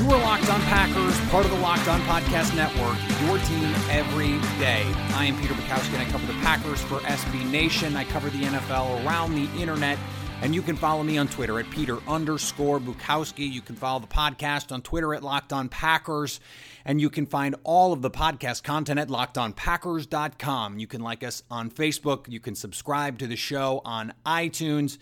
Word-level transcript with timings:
You 0.00 0.10
are 0.12 0.18
Locked 0.22 0.48
On 0.48 0.62
Packers, 0.62 1.20
part 1.28 1.44
of 1.44 1.50
the 1.50 1.58
Locked 1.58 1.86
On 1.86 2.00
Podcast 2.00 2.56
Network, 2.56 2.96
your 3.26 3.36
team 3.44 3.74
every 3.90 4.38
day. 4.58 4.82
I 5.12 5.26
am 5.26 5.38
Peter 5.38 5.52
Bukowski, 5.52 5.92
and 5.92 6.00
I 6.00 6.06
cover 6.06 6.26
the 6.26 6.38
Packers 6.40 6.80
for 6.80 7.00
SB 7.00 7.50
Nation. 7.50 7.94
I 7.94 8.04
cover 8.04 8.30
the 8.30 8.44
NFL 8.44 9.04
around 9.04 9.34
the 9.34 9.60
internet, 9.60 9.98
and 10.40 10.54
you 10.54 10.62
can 10.62 10.74
follow 10.74 11.02
me 11.02 11.18
on 11.18 11.28
Twitter 11.28 11.60
at 11.60 11.68
Peter 11.68 11.98
underscore 12.08 12.80
Bukowski. 12.80 13.52
You 13.52 13.60
can 13.60 13.76
follow 13.76 14.00
the 14.00 14.06
podcast 14.06 14.72
on 14.72 14.80
Twitter 14.80 15.12
at 15.12 15.22
Locked 15.22 15.52
On 15.52 15.68
Packers, 15.68 16.40
and 16.86 16.98
you 16.98 17.10
can 17.10 17.26
find 17.26 17.54
all 17.62 17.92
of 17.92 18.00
the 18.00 18.10
podcast 18.10 18.62
content 18.62 18.98
at 18.98 19.08
LockedOnPackers.com. 19.08 20.78
You 20.78 20.86
can 20.86 21.02
like 21.02 21.22
us 21.22 21.42
on 21.50 21.70
Facebook. 21.70 22.26
You 22.26 22.40
can 22.40 22.54
subscribe 22.54 23.18
to 23.18 23.26
the 23.26 23.36
show 23.36 23.82
on 23.84 24.14
iTunes. 24.24 24.96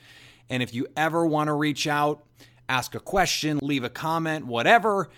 And 0.50 0.60
if 0.60 0.74
you 0.74 0.88
ever 0.96 1.24
want 1.24 1.46
to 1.46 1.52
reach 1.52 1.86
out, 1.86 2.24
ask 2.68 2.94
a 2.94 3.00
question, 3.00 3.58
leave 3.62 3.84
a 3.84 3.90
comment, 3.90 4.46
whatever, 4.46 5.08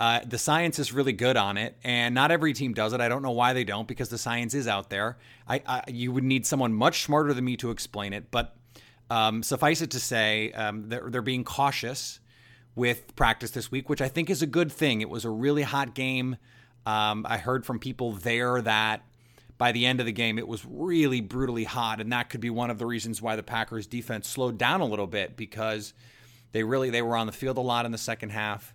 Uh, 0.00 0.20
the 0.24 0.38
science 0.38 0.78
is 0.78 0.92
really 0.92 1.12
good 1.12 1.36
on 1.36 1.56
it, 1.56 1.76
and 1.82 2.14
not 2.14 2.30
every 2.30 2.52
team 2.52 2.72
does 2.72 2.92
it. 2.92 3.00
I 3.00 3.08
don't 3.08 3.22
know 3.22 3.32
why 3.32 3.52
they 3.52 3.64
don't, 3.64 3.88
because 3.88 4.08
the 4.08 4.18
science 4.18 4.54
is 4.54 4.68
out 4.68 4.90
there. 4.90 5.18
I, 5.48 5.62
I 5.66 5.82
you 5.88 6.12
would 6.12 6.24
need 6.24 6.46
someone 6.46 6.72
much 6.72 7.02
smarter 7.02 7.34
than 7.34 7.44
me 7.44 7.56
to 7.58 7.70
explain 7.70 8.12
it, 8.12 8.30
but 8.30 8.56
um, 9.10 9.42
suffice 9.42 9.80
it 9.80 9.90
to 9.92 10.00
say, 10.00 10.52
um, 10.52 10.88
they're, 10.88 11.08
they're 11.10 11.22
being 11.22 11.44
cautious 11.44 12.20
with 12.74 13.14
practice 13.16 13.50
this 13.50 13.70
week, 13.70 13.88
which 13.88 14.00
I 14.00 14.08
think 14.08 14.30
is 14.30 14.42
a 14.42 14.46
good 14.46 14.70
thing. 14.70 15.00
It 15.00 15.10
was 15.10 15.24
a 15.24 15.30
really 15.30 15.62
hot 15.62 15.94
game. 15.94 16.36
Um, 16.86 17.26
I 17.28 17.38
heard 17.38 17.66
from 17.66 17.78
people 17.78 18.12
there 18.12 18.62
that 18.62 19.02
by 19.58 19.72
the 19.72 19.84
end 19.86 19.98
of 20.00 20.06
the 20.06 20.12
game, 20.12 20.38
it 20.38 20.46
was 20.46 20.64
really 20.64 21.20
brutally 21.20 21.64
hot, 21.64 22.00
and 22.00 22.12
that 22.12 22.30
could 22.30 22.40
be 22.40 22.50
one 22.50 22.70
of 22.70 22.78
the 22.78 22.86
reasons 22.86 23.20
why 23.20 23.34
the 23.34 23.42
Packers 23.42 23.86
defense 23.86 24.28
slowed 24.28 24.56
down 24.56 24.80
a 24.80 24.86
little 24.86 25.08
bit 25.08 25.36
because 25.36 25.92
they 26.52 26.62
really 26.62 26.90
they 26.90 27.02
were 27.02 27.16
on 27.16 27.26
the 27.26 27.32
field 27.32 27.58
a 27.58 27.60
lot 27.60 27.84
in 27.84 27.90
the 27.92 27.98
second 27.98 28.30
half, 28.30 28.74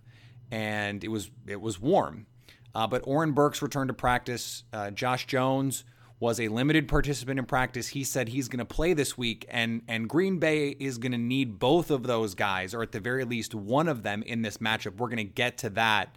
and 0.50 1.02
it 1.02 1.08
was 1.08 1.30
it 1.46 1.60
was 1.60 1.80
warm. 1.80 2.26
Uh, 2.74 2.86
but 2.86 3.02
Oren 3.06 3.32
Burks 3.32 3.62
returned 3.62 3.88
to 3.88 3.94
practice. 3.94 4.64
Uh, 4.72 4.90
Josh 4.90 5.26
Jones 5.26 5.84
was 6.24 6.40
a 6.40 6.48
limited 6.48 6.88
participant 6.88 7.38
in 7.38 7.44
practice. 7.44 7.88
He 7.88 8.02
said 8.02 8.30
he's 8.30 8.48
going 8.48 8.58
to 8.58 8.64
play 8.64 8.94
this 8.94 9.18
week, 9.18 9.44
and 9.50 9.82
and 9.86 10.08
Green 10.08 10.38
Bay 10.38 10.70
is 10.70 10.96
going 10.96 11.12
to 11.12 11.18
need 11.18 11.58
both 11.58 11.90
of 11.90 12.04
those 12.04 12.34
guys, 12.34 12.72
or 12.72 12.82
at 12.82 12.92
the 12.92 12.98
very 12.98 13.24
least 13.26 13.54
one 13.54 13.88
of 13.88 14.02
them 14.02 14.22
in 14.22 14.40
this 14.40 14.56
matchup. 14.56 14.96
We're 14.96 15.08
going 15.08 15.18
to 15.18 15.24
get 15.24 15.58
to 15.58 15.70
that, 15.70 16.16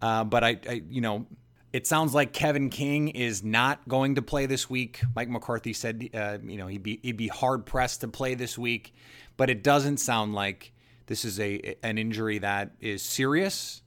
uh, 0.00 0.24
but 0.24 0.42
I, 0.42 0.58
I, 0.66 0.82
you 0.88 1.02
know, 1.02 1.26
it 1.74 1.86
sounds 1.86 2.14
like 2.14 2.32
Kevin 2.32 2.70
King 2.70 3.08
is 3.08 3.44
not 3.44 3.86
going 3.86 4.14
to 4.14 4.22
play 4.22 4.46
this 4.46 4.70
week. 4.70 5.02
Mike 5.14 5.28
McCarthy 5.28 5.74
said, 5.74 6.08
uh, 6.14 6.38
you 6.42 6.56
know, 6.56 6.66
he'd 6.66 6.82
be 6.82 7.00
he'd 7.02 7.18
be 7.18 7.28
hard 7.28 7.66
pressed 7.66 8.00
to 8.00 8.08
play 8.08 8.34
this 8.34 8.56
week, 8.56 8.94
but 9.36 9.50
it 9.50 9.62
doesn't 9.62 9.98
sound 9.98 10.34
like 10.34 10.72
this 11.04 11.22
is 11.26 11.38
a 11.38 11.76
an 11.82 11.98
injury 11.98 12.38
that 12.38 12.70
is 12.80 13.02
serious. 13.02 13.82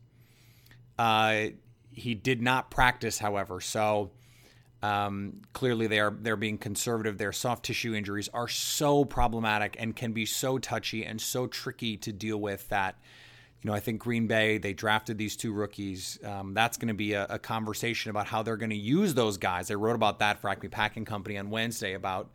Uh, 0.99 1.47
he 1.91 2.13
did 2.13 2.43
not 2.43 2.69
practice, 2.69 3.17
however, 3.17 3.59
so 3.59 4.11
um, 4.83 5.41
clearly, 5.53 5.87
they 5.87 5.99
are 5.99 6.15
they're 6.21 6.35
being 6.35 6.57
conservative. 6.57 7.17
Their 7.17 7.31
soft 7.31 7.65
tissue 7.65 7.95
injuries 7.95 8.29
are 8.33 8.47
so 8.47 9.05
problematic 9.05 9.75
and 9.79 9.95
can 9.95 10.13
be 10.13 10.25
so 10.25 10.59
touchy 10.59 11.03
and 11.03 11.19
so 11.19 11.47
tricky 11.47 11.97
to 11.97 12.11
deal 12.11 12.37
with 12.37 12.67
that. 12.69 12.95
You 13.63 13.71
know, 13.71 13.75
I 13.75 13.79
think 13.79 13.99
Green 13.99 14.27
Bay 14.27 14.59
they 14.59 14.73
drafted 14.73 15.17
these 15.17 15.35
two 15.35 15.51
rookies. 15.51 16.19
Um, 16.23 16.53
that's 16.53 16.77
going 16.77 16.89
to 16.89 16.93
be 16.93 17.13
a, 17.13 17.25
a, 17.27 17.39
conversation 17.39 18.11
about 18.11 18.27
how 18.27 18.43
they're 18.43 18.55
going 18.55 18.69
to 18.69 18.75
use 18.75 19.15
those 19.15 19.37
guys. 19.37 19.71
I 19.71 19.73
wrote 19.73 19.95
about 19.95 20.19
that 20.19 20.39
for 20.39 20.49
Acme 20.49 20.69
Packing 20.69 21.05
Company 21.05 21.39
on 21.39 21.49
Wednesday 21.49 21.93
about 21.93 22.29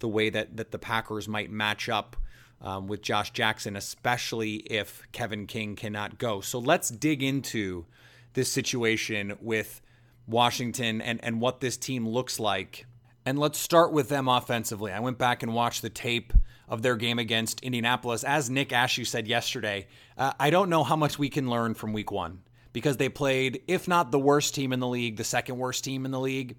the 0.00 0.08
way 0.08 0.28
that 0.28 0.58
that 0.58 0.72
the 0.72 0.78
Packers 0.78 1.26
might 1.26 1.50
match 1.50 1.88
up 1.88 2.14
um, 2.60 2.88
with 2.88 3.00
Josh 3.00 3.30
Jackson, 3.30 3.74
especially 3.74 4.56
if 4.56 5.02
Kevin 5.12 5.46
King 5.46 5.76
cannot 5.76 6.18
go. 6.18 6.42
So 6.42 6.58
let's 6.58 6.90
dig 6.90 7.22
into 7.22 7.86
this 8.34 8.52
situation 8.52 9.38
with 9.40 9.80
Washington 10.26 11.00
and, 11.00 11.22
and 11.22 11.40
what 11.40 11.60
this 11.60 11.76
team 11.76 12.08
looks 12.08 12.38
like. 12.40 12.86
And 13.24 13.38
let's 13.38 13.58
start 13.58 13.92
with 13.92 14.08
them 14.08 14.28
offensively. 14.28 14.92
I 14.92 15.00
went 15.00 15.18
back 15.18 15.42
and 15.42 15.52
watched 15.52 15.82
the 15.82 15.90
tape 15.90 16.32
of 16.68 16.82
their 16.82 16.96
game 16.96 17.18
against 17.18 17.60
Indianapolis. 17.60 18.24
As 18.24 18.50
Nick 18.50 18.70
Ashew 18.70 19.06
said 19.06 19.26
yesterday, 19.26 19.88
uh, 20.16 20.32
I 20.38 20.50
don't 20.50 20.70
know 20.70 20.84
how 20.84 20.96
much 20.96 21.18
we 21.18 21.28
can 21.28 21.50
learn 21.50 21.74
from 21.74 21.92
week 21.92 22.10
one 22.10 22.42
because 22.72 22.96
they 22.98 23.08
played, 23.08 23.62
if 23.66 23.88
not 23.88 24.10
the 24.10 24.18
worst 24.18 24.54
team 24.54 24.72
in 24.72 24.80
the 24.80 24.86
league, 24.86 25.16
the 25.16 25.24
second 25.24 25.58
worst 25.58 25.82
team 25.82 26.04
in 26.04 26.10
the 26.10 26.20
league. 26.20 26.56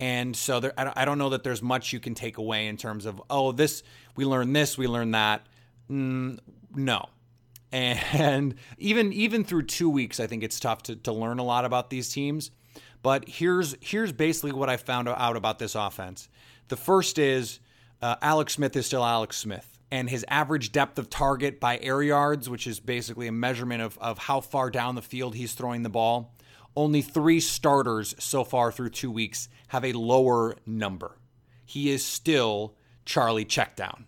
And 0.00 0.36
so 0.36 0.60
there, 0.60 0.72
I 0.78 1.04
don't 1.04 1.18
know 1.18 1.30
that 1.30 1.42
there's 1.42 1.62
much 1.62 1.92
you 1.92 2.00
can 2.00 2.14
take 2.14 2.38
away 2.38 2.68
in 2.68 2.76
terms 2.76 3.04
of, 3.04 3.20
oh, 3.28 3.52
this, 3.52 3.82
we 4.16 4.24
learned 4.24 4.54
this, 4.54 4.78
we 4.78 4.86
learned 4.86 5.14
that. 5.14 5.46
Mm, 5.90 6.38
no. 6.74 7.06
And 7.70 8.54
even 8.78 9.12
even 9.12 9.44
through 9.44 9.64
two 9.64 9.90
weeks, 9.90 10.20
I 10.20 10.26
think 10.26 10.42
it's 10.42 10.58
tough 10.58 10.84
to, 10.84 10.96
to 10.96 11.12
learn 11.12 11.38
a 11.38 11.42
lot 11.42 11.66
about 11.66 11.90
these 11.90 12.08
teams. 12.08 12.50
But 13.02 13.28
here's 13.28 13.76
here's 13.80 14.12
basically 14.12 14.52
what 14.52 14.68
I 14.68 14.76
found 14.76 15.08
out 15.08 15.36
about 15.36 15.58
this 15.58 15.74
offense. 15.74 16.28
The 16.68 16.76
first 16.76 17.18
is 17.18 17.60
uh, 18.02 18.16
Alex 18.20 18.54
Smith 18.54 18.76
is 18.76 18.86
still 18.86 19.04
Alex 19.04 19.36
Smith. 19.36 19.78
and 19.90 20.10
his 20.10 20.24
average 20.28 20.72
depth 20.72 20.98
of 20.98 21.08
target 21.08 21.58
by 21.60 21.78
air 21.78 22.02
yards, 22.02 22.48
which 22.48 22.66
is 22.66 22.80
basically 22.80 23.26
a 23.26 23.32
measurement 23.32 23.82
of, 23.82 23.98
of 23.98 24.18
how 24.18 24.40
far 24.40 24.70
down 24.70 24.94
the 24.94 25.02
field 25.02 25.34
he's 25.34 25.54
throwing 25.54 25.82
the 25.82 25.88
ball, 25.88 26.34
only 26.76 27.02
three 27.02 27.40
starters 27.40 28.14
so 28.18 28.44
far 28.44 28.70
through 28.70 28.90
two 28.90 29.10
weeks 29.10 29.48
have 29.68 29.84
a 29.84 29.92
lower 29.92 30.54
number. 30.66 31.18
He 31.64 31.90
is 31.90 32.04
still 32.04 32.74
Charlie 33.04 33.44
Checkdown. 33.44 34.04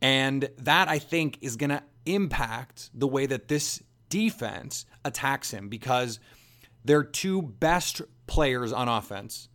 And 0.00 0.50
that, 0.58 0.88
I 0.88 0.98
think, 0.98 1.38
is 1.40 1.56
going 1.56 1.70
to 1.70 1.82
impact 2.04 2.90
the 2.92 3.08
way 3.08 3.24
that 3.26 3.48
this 3.48 3.82
defense 4.10 4.84
attacks 5.04 5.50
him 5.50 5.68
because 5.68 6.20
their 6.84 7.02
two 7.02 7.42
best 7.42 8.02
players 8.26 8.72
on 8.72 8.88
offense 8.88 9.48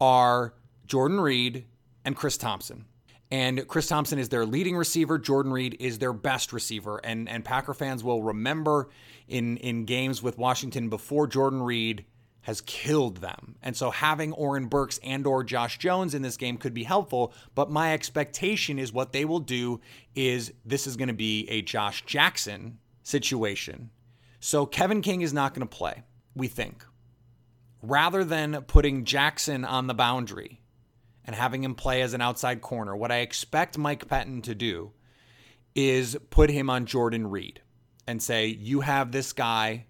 are 0.00 0.54
Jordan 0.86 1.20
Reed 1.20 1.66
and 2.04 2.16
Chris 2.16 2.36
Thompson. 2.36 2.86
And 3.30 3.66
Chris 3.66 3.86
Thompson 3.86 4.18
is 4.18 4.28
their 4.28 4.44
leading 4.44 4.76
receiver. 4.76 5.18
Jordan 5.18 5.52
Reed 5.52 5.76
is 5.80 5.98
their 5.98 6.12
best 6.12 6.52
receiver. 6.52 6.98
And 7.02 7.28
and 7.28 7.44
Packer 7.44 7.72
fans 7.72 8.04
will 8.04 8.22
remember 8.22 8.90
in 9.26 9.56
in 9.58 9.86
games 9.86 10.22
with 10.22 10.36
Washington 10.36 10.90
before 10.90 11.26
Jordan 11.26 11.62
Reed 11.62 12.04
has 12.42 12.60
killed 12.60 13.18
them. 13.18 13.54
And 13.62 13.76
so 13.76 13.90
having 13.90 14.32
Oren 14.32 14.66
Burks 14.66 14.98
and 15.02 15.26
or 15.26 15.44
Josh 15.44 15.78
Jones 15.78 16.14
in 16.14 16.22
this 16.22 16.36
game 16.36 16.58
could 16.58 16.74
be 16.74 16.82
helpful, 16.82 17.32
but 17.54 17.70
my 17.70 17.94
expectation 17.94 18.78
is 18.78 18.92
what 18.92 19.12
they 19.12 19.24
will 19.24 19.40
do 19.40 19.80
is 20.14 20.52
this 20.64 20.86
is 20.86 20.96
going 20.96 21.08
to 21.08 21.14
be 21.14 21.48
a 21.48 21.62
Josh 21.62 22.04
Jackson 22.04 22.78
situation. 23.04 23.90
So 24.40 24.66
Kevin 24.66 25.02
King 25.02 25.22
is 25.22 25.32
not 25.32 25.54
going 25.54 25.66
to 25.66 25.76
play, 25.76 26.02
we 26.34 26.48
think. 26.48 26.84
Rather 27.82 28.24
than 28.24 28.62
putting 28.62 29.04
Jackson 29.04 29.64
on 29.64 29.86
the 29.86 29.94
boundary, 29.94 30.62
and 31.24 31.36
having 31.36 31.62
him 31.62 31.74
play 31.74 32.02
as 32.02 32.14
an 32.14 32.20
outside 32.20 32.60
corner, 32.60 32.96
what 32.96 33.12
I 33.12 33.18
expect 33.18 33.78
Mike 33.78 34.08
Pettine 34.08 34.42
to 34.42 34.54
do 34.54 34.92
is 35.74 36.16
put 36.30 36.50
him 36.50 36.68
on 36.68 36.86
Jordan 36.86 37.28
Reed 37.28 37.62
and 38.06 38.22
say, 38.22 38.46
You 38.46 38.80
have 38.80 39.12
this 39.12 39.32
guy. 39.32 39.86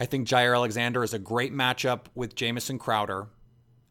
I 0.00 0.06
think 0.06 0.28
Jaire 0.28 0.54
Alexander 0.54 1.02
is 1.02 1.14
a 1.14 1.18
great 1.18 1.52
matchup 1.52 2.06
with 2.14 2.34
Jamison 2.34 2.78
Crowder. 2.78 3.28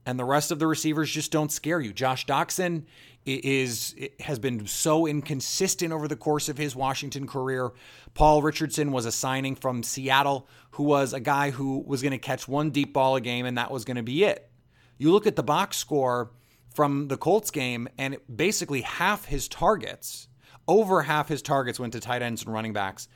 And 0.07 0.17
the 0.17 0.25
rest 0.25 0.51
of 0.51 0.59
the 0.59 0.67
receivers 0.67 1.11
just 1.11 1.33
don't 1.33 1.51
scare 1.51 1.81
you. 1.81 1.91
Josh 1.91 2.25
Doctson 2.25 2.83
is 3.25 3.93
has 4.21 4.39
been 4.39 4.65
so 4.65 5.05
inconsistent 5.05 5.91
over 5.91 6.07
the 6.07 6.15
course 6.15 6.47
of 6.47 6.57
his 6.57 6.77
Washington 6.77 7.27
career. 7.27 7.73
Paul 8.13 8.41
Richardson 8.41 8.93
was 8.93 9.05
a 9.05 9.11
signing 9.11 9.53
from 9.53 9.83
Seattle 9.83 10.47
who 10.71 10.83
was 10.83 11.11
a 11.11 11.19
guy 11.19 11.51
who 11.51 11.83
was 11.85 12.01
going 12.01 12.13
to 12.13 12.17
catch 12.17 12.47
one 12.47 12.69
deep 12.69 12.93
ball 12.93 13.17
a 13.17 13.21
game 13.21 13.45
and 13.45 13.57
that 13.57 13.69
was 13.69 13.83
going 13.83 13.97
to 13.97 14.03
be 14.03 14.23
it. 14.23 14.49
You 14.97 15.11
look 15.11 15.27
at 15.27 15.35
the 15.35 15.43
box 15.43 15.75
score 15.75 16.31
from 16.73 17.09
the 17.09 17.17
Colts 17.17 17.51
game, 17.51 17.89
and 17.97 18.17
basically 18.33 18.81
half 18.81 19.25
his 19.25 19.49
targets, 19.49 20.29
over 20.69 21.01
half 21.01 21.27
his 21.27 21.41
targets 21.41 21.81
went 21.81 21.91
to 21.93 21.99
tight 21.99 22.21
ends 22.21 22.43
and 22.43 22.53
running 22.53 22.71
backs. 22.71 23.09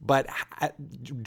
But 0.00 0.26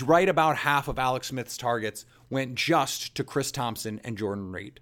right 0.04 0.28
about 0.28 0.58
half 0.58 0.88
of 0.88 0.98
Alex 0.98 1.28
Smith's 1.28 1.58
targets 1.58 2.06
went 2.32 2.56
just 2.56 3.14
to 3.16 3.24
Chris 3.24 3.52
Thompson 3.52 4.02
and 4.04 4.18
Jordan 4.18 4.52
Reed. 4.52 4.80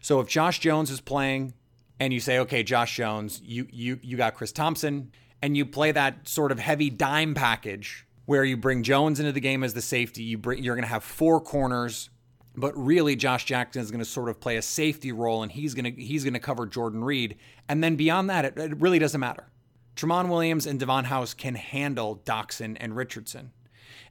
So 0.00 0.20
if 0.20 0.28
Josh 0.28 0.60
Jones 0.60 0.90
is 0.90 1.00
playing 1.00 1.54
and 2.00 2.12
you 2.12 2.20
say, 2.20 2.38
okay, 2.40 2.62
Josh 2.62 2.96
Jones, 2.96 3.40
you 3.44 3.66
you 3.70 3.98
you 4.02 4.16
got 4.16 4.34
Chris 4.34 4.52
Thompson, 4.52 5.12
and 5.42 5.56
you 5.56 5.66
play 5.66 5.92
that 5.92 6.28
sort 6.28 6.52
of 6.52 6.58
heavy 6.58 6.90
dime 6.90 7.34
package 7.34 8.06
where 8.26 8.44
you 8.44 8.56
bring 8.56 8.82
Jones 8.82 9.20
into 9.20 9.32
the 9.32 9.40
game 9.40 9.64
as 9.64 9.74
the 9.74 9.82
safety, 9.82 10.22
you 10.22 10.36
bring, 10.36 10.62
you're 10.62 10.74
going 10.74 10.84
to 10.84 10.88
have 10.88 11.04
four 11.04 11.40
corners 11.40 12.10
but 12.58 12.76
really 12.76 13.14
Josh 13.14 13.44
Jackson 13.44 13.80
is 13.82 13.90
going 13.90 14.00
to 14.00 14.04
sort 14.04 14.28
of 14.28 14.40
play 14.40 14.56
a 14.56 14.62
safety 14.62 15.12
role 15.12 15.42
and 15.42 15.52
he's 15.52 15.74
going 15.74 15.84
to 15.84 16.02
he's 16.02 16.24
to 16.24 16.38
cover 16.38 16.66
Jordan 16.66 17.04
Reed 17.04 17.36
and 17.68 17.82
then 17.82 17.96
beyond 17.96 18.28
that 18.30 18.44
it, 18.44 18.58
it 18.58 18.80
really 18.80 18.98
doesn't 18.98 19.20
matter. 19.20 19.48
Tramon 19.96 20.28
Williams 20.28 20.66
and 20.66 20.78
Davon 20.78 21.04
House 21.04 21.34
can 21.34 21.54
handle 21.54 22.22
Doctson 22.24 22.76
and 22.78 22.94
Richardson. 22.94 23.50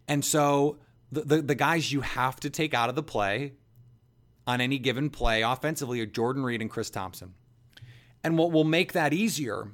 And 0.08 0.24
so 0.24 0.78
the, 1.12 1.22
the, 1.22 1.42
the 1.42 1.56
guys 1.56 1.92
you 1.92 2.02
have 2.02 2.40
to 2.42 2.50
take 2.50 2.74
out 2.74 2.90
of 2.90 2.96
the 2.96 3.04
play 3.04 3.54
on 4.48 4.62
any 4.62 4.80
given 4.80 5.10
play 5.10 5.44
offensively 5.44 6.00
are 6.02 6.06
Jordan 6.06 6.44
Reed 6.44 6.62
and 6.62 6.72
Chris 6.72 6.90
Thompson. 6.90 7.34
And 8.24 8.38
what 8.38 8.52
will 8.52 8.64
make 8.64 8.94
that 8.94 9.14
easier 9.14 9.72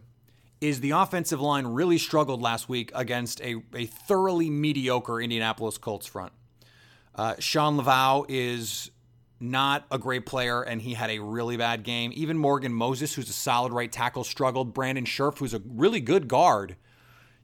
is 0.59 0.79
the 0.79 0.91
offensive 0.91 1.39
line 1.39 1.67
really 1.67 1.97
struggled 1.97 2.41
last 2.41 2.67
week 2.67 2.91
against 2.95 3.41
a, 3.41 3.61
a 3.75 3.85
thoroughly 3.85 4.49
mediocre 4.49 5.21
Indianapolis 5.21 5.77
Colts 5.77 6.07
front. 6.07 6.33
Uh, 7.15 7.35
Shawn 7.37 7.77
Lauvao 7.77 8.25
is 8.27 8.89
not 9.39 9.85
a 9.91 9.99
great 9.99 10.25
player, 10.25 10.61
and 10.61 10.81
he 10.81 10.93
had 10.93 11.09
a 11.09 11.19
really 11.19 11.57
bad 11.57 11.83
game. 11.83 12.11
Even 12.15 12.37
Morgan 12.37 12.73
Moses, 12.73 13.13
who's 13.13 13.29
a 13.29 13.33
solid 13.33 13.73
right 13.73 13.91
tackle, 13.91 14.23
struggled. 14.23 14.73
Brandon 14.73 15.05
Scherff, 15.05 15.37
who's 15.37 15.53
a 15.53 15.61
really 15.67 15.99
good 15.99 16.27
guard, 16.27 16.77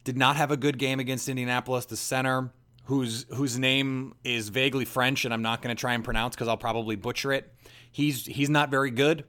did 0.06 0.18
not 0.18 0.38
have 0.38 0.50
a 0.50 0.58
good 0.58 0.78
game 0.78 1.00
against 1.00 1.28
Indianapolis. 1.28 1.86
The 1.86 1.98
center, 1.98 2.52
whose 2.90 3.26
whose 3.30 3.58
name 3.58 4.16
is 4.24 4.50
vaguely 4.50 4.86
French, 4.86 5.24
and 5.24 5.34
I'm 5.34 5.42
not 5.42 5.62
going 5.62 5.76
to 5.76 5.80
try 5.80 5.94
and 5.94 6.04
pronounce 6.04 6.36
because 6.36 6.48
I'll 6.48 6.58
probably 6.58 6.96
butcher 6.96 7.32
it. 7.32 7.54
He's 7.92 8.26
he's 8.26 8.50
not 8.50 8.70
very 8.70 8.92
good. 8.92 9.26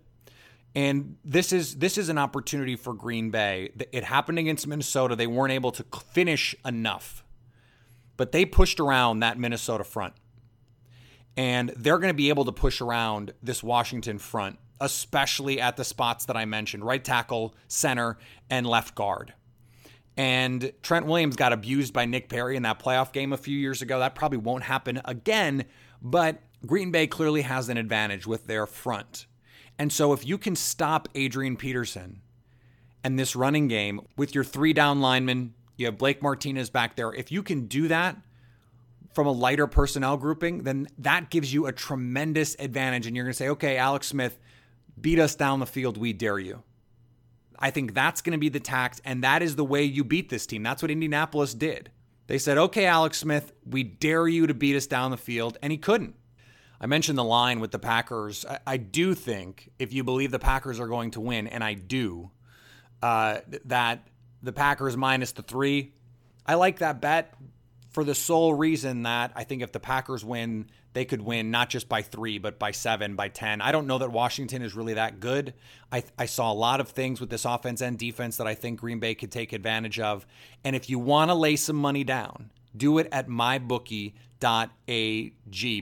And 0.75 1.17
this 1.25 1.53
is 1.53 1.77
this 1.77 1.99
is 1.99 2.09
an 2.09 2.17
opportunity 2.17 2.75
for 2.75 2.95
Green 2.95 3.31
Bay. 3.31 3.71
It 3.93 4.05
happened 4.05 4.39
against 4.39 4.67
Minnesota. 4.67 5.15
They 5.15 5.27
weren't 5.27 5.53
able 5.53 5.73
to 5.73 5.85
finish 6.13 6.57
enough, 6.65 7.23
but 8.17 8.33
they 8.33 8.45
pushed 8.45 8.81
around 8.81 9.21
that 9.21 9.39
Minnesota 9.39 9.85
front 9.85 10.15
and 11.37 11.73
they're 11.77 11.99
going 11.99 12.11
to 12.11 12.15
be 12.15 12.29
able 12.29 12.45
to 12.45 12.53
push 12.53 12.81
around 12.81 13.33
this 13.43 13.63
Washington 13.63 14.19
front, 14.19 14.59
especially 14.81 15.61
at 15.61 15.77
the 15.77 15.85
spots 15.85 16.27
that 16.27 16.37
I 16.37 16.45
mentioned 16.45 16.85
right 16.85 17.03
tackle, 17.03 17.55
center, 17.69 18.19
and 18.49 18.67
left 18.67 18.95
guard. 18.95 19.35
And 20.17 20.73
Trent 20.83 21.07
Williams 21.07 21.37
got 21.37 21.53
abused 21.53 21.93
by 21.93 22.05
Nick 22.05 22.29
Perry 22.29 22.57
in 22.57 22.63
that 22.65 22.79
playoff 22.79 23.13
game 23.13 23.33
a 23.33 23.39
few 23.39 23.57
years 23.57 23.81
ago. 23.81 23.99
That 23.99 24.15
probably 24.15 24.39
won't 24.39 24.65
happen 24.65 25.01
again, 25.05 25.65
but 26.03 26.41
Green 26.67 26.91
Bay 26.91 27.07
clearly 27.07 27.43
has 27.43 27.69
an 27.69 27.77
advantage 27.77 28.27
with 28.27 28.47
their 28.47 28.67
front. 28.67 29.27
And 29.79 29.93
so 29.93 30.13
if 30.13 30.27
you 30.27 30.37
can 30.37 30.57
stop 30.57 31.09
Adrian 31.15 31.57
Peterson 31.57 32.21
and 33.03 33.19
this 33.19 33.35
running 33.35 33.69
game 33.69 34.01
with 34.17 34.35
your 34.35 34.45
three 34.45 34.75
down 34.75 35.01
linemen, 35.01 35.55
you 35.77 35.87
have 35.87 35.97
Blake 35.97 36.23
Martinez 36.23 36.69
back 36.69 36.97
there. 36.97 37.15
If 37.15 37.33
you 37.33 37.43
can 37.43 37.67
do 37.67 37.89
that, 37.89 38.17
from 39.15 39.27
a 39.27 39.33
lighter 39.33 39.67
personnel 39.67 40.17
grouping, 40.17 40.63
then 40.63 40.89
that 40.99 41.31
gives 41.31 41.53
you 41.53 41.67
a 41.67 41.73
tremendous 41.73 42.57
advantage. 42.59 43.07
And 43.07 43.17
you're 43.17 43.25
going 43.25 43.33
to 43.33 43.37
say, 43.37 43.49
okay, 43.49 43.77
Alex 43.77 44.09
Smith, 44.09 44.39
beat 45.01 45.19
us 45.19 45.35
down 45.35 45.61
the 45.61 45.67
field. 45.67 45.97
We 45.97 46.13
dare 46.13 46.39
you. 46.39 46.63
I 47.61 47.71
think 47.71 47.93
that's 47.93 48.23
going 48.23 48.33
to 48.33 48.39
be 48.39 48.49
the 48.49 48.61
tact, 48.61 49.01
and 49.05 49.23
that 49.23 49.43
is 49.43 49.57
the 49.57 49.65
way 49.65 49.85
you 49.85 50.03
beat 50.03 50.31
this 50.31 50.47
team. 50.47 50.63
That's 50.63 50.83
what 50.83 50.91
Indianapolis 50.91 51.53
did. 51.55 51.91
They 52.27 52.39
said, 52.39 52.59
okay, 52.59 52.87
Alex 52.87 53.19
Smith, 53.19 53.53
we 53.67 53.83
dare 53.83 54.27
you 54.29 54.47
to 54.47 54.55
beat 54.55 54.77
us 54.77 54.87
down 54.87 55.11
the 55.11 55.17
field, 55.17 55.59
and 55.63 55.71
he 55.71 55.79
couldn't. 55.79 56.15
I 56.81 56.87
mentioned 56.87 57.19
the 57.19 57.25
line 57.25 57.61
with 57.61 57.73
the 57.73 57.79
Packers. 57.79 58.47
I, 58.47 58.59
I 58.67 58.77
do 58.79 59.15
think, 59.15 59.71
if 59.79 59.93
you 59.93 60.05
believe 60.05 60.31
the 60.31 60.39
Packers 60.39 60.81
are 60.81 60.89
going 60.89 61.11
to 61.11 61.21
win, 61.21 61.47
and 61.49 61.63
I 61.63 61.75
do, 61.75 62.31
uh, 63.03 63.41
that 63.67 64.09
the 64.43 64.53
Packers 64.53 64.97
minus 64.97 65.33
the 65.33 65.43
three, 65.43 65.93
I 66.47 66.55
like 66.55 66.79
that 66.79 67.01
bet 67.01 67.35
for 67.91 68.05
the 68.05 68.15
sole 68.15 68.55
reason 68.55 69.03
that 69.03 69.33
I 69.35 69.45
think 69.45 69.63
if 69.63 69.73
the 69.73 69.81
Packers 69.81 70.25
win, 70.25 70.67
they 70.93 71.05
could 71.05 71.23
win 71.23 71.51
not 71.51 71.69
just 71.69 71.89
by 71.89 72.03
three, 72.03 72.39
but 72.39 72.59
by 72.59 72.71
seven, 72.71 73.17
by 73.17 73.29
10. 73.29 73.61
I 73.61 73.73
don't 73.73 73.87
know 73.87 73.99
that 73.99 74.11
Washington 74.13 74.63
is 74.63 74.75
really 74.75 74.95
that 74.95 75.21
good. 75.21 75.55
I, 75.91 76.05
I 76.19 76.27
saw 76.27 76.53
a 76.53 76.55
lot 76.55 76.81
of 76.81 76.89
things 76.91 77.21
with 77.21 77.31
this 77.31 77.45
offense 77.45 77.81
and 77.81 77.99
defense 77.99 78.37
that 78.39 78.47
I 78.47 78.55
think 78.55 78.81
Green 78.81 79.01
Bay 79.01 79.15
could 79.15 79.33
take 79.33 79.53
advantage 79.53 79.99
of. 80.01 80.27
And 80.65 80.75
if 80.77 80.89
you 80.89 80.99
want 80.99 81.31
to 81.31 81.35
lay 81.35 81.57
some 81.57 81.77
money 81.77 82.05
down, 82.05 82.51
do 82.77 82.99
it 82.99 83.09
at 83.13 83.29
mybookie.ag 83.29 84.13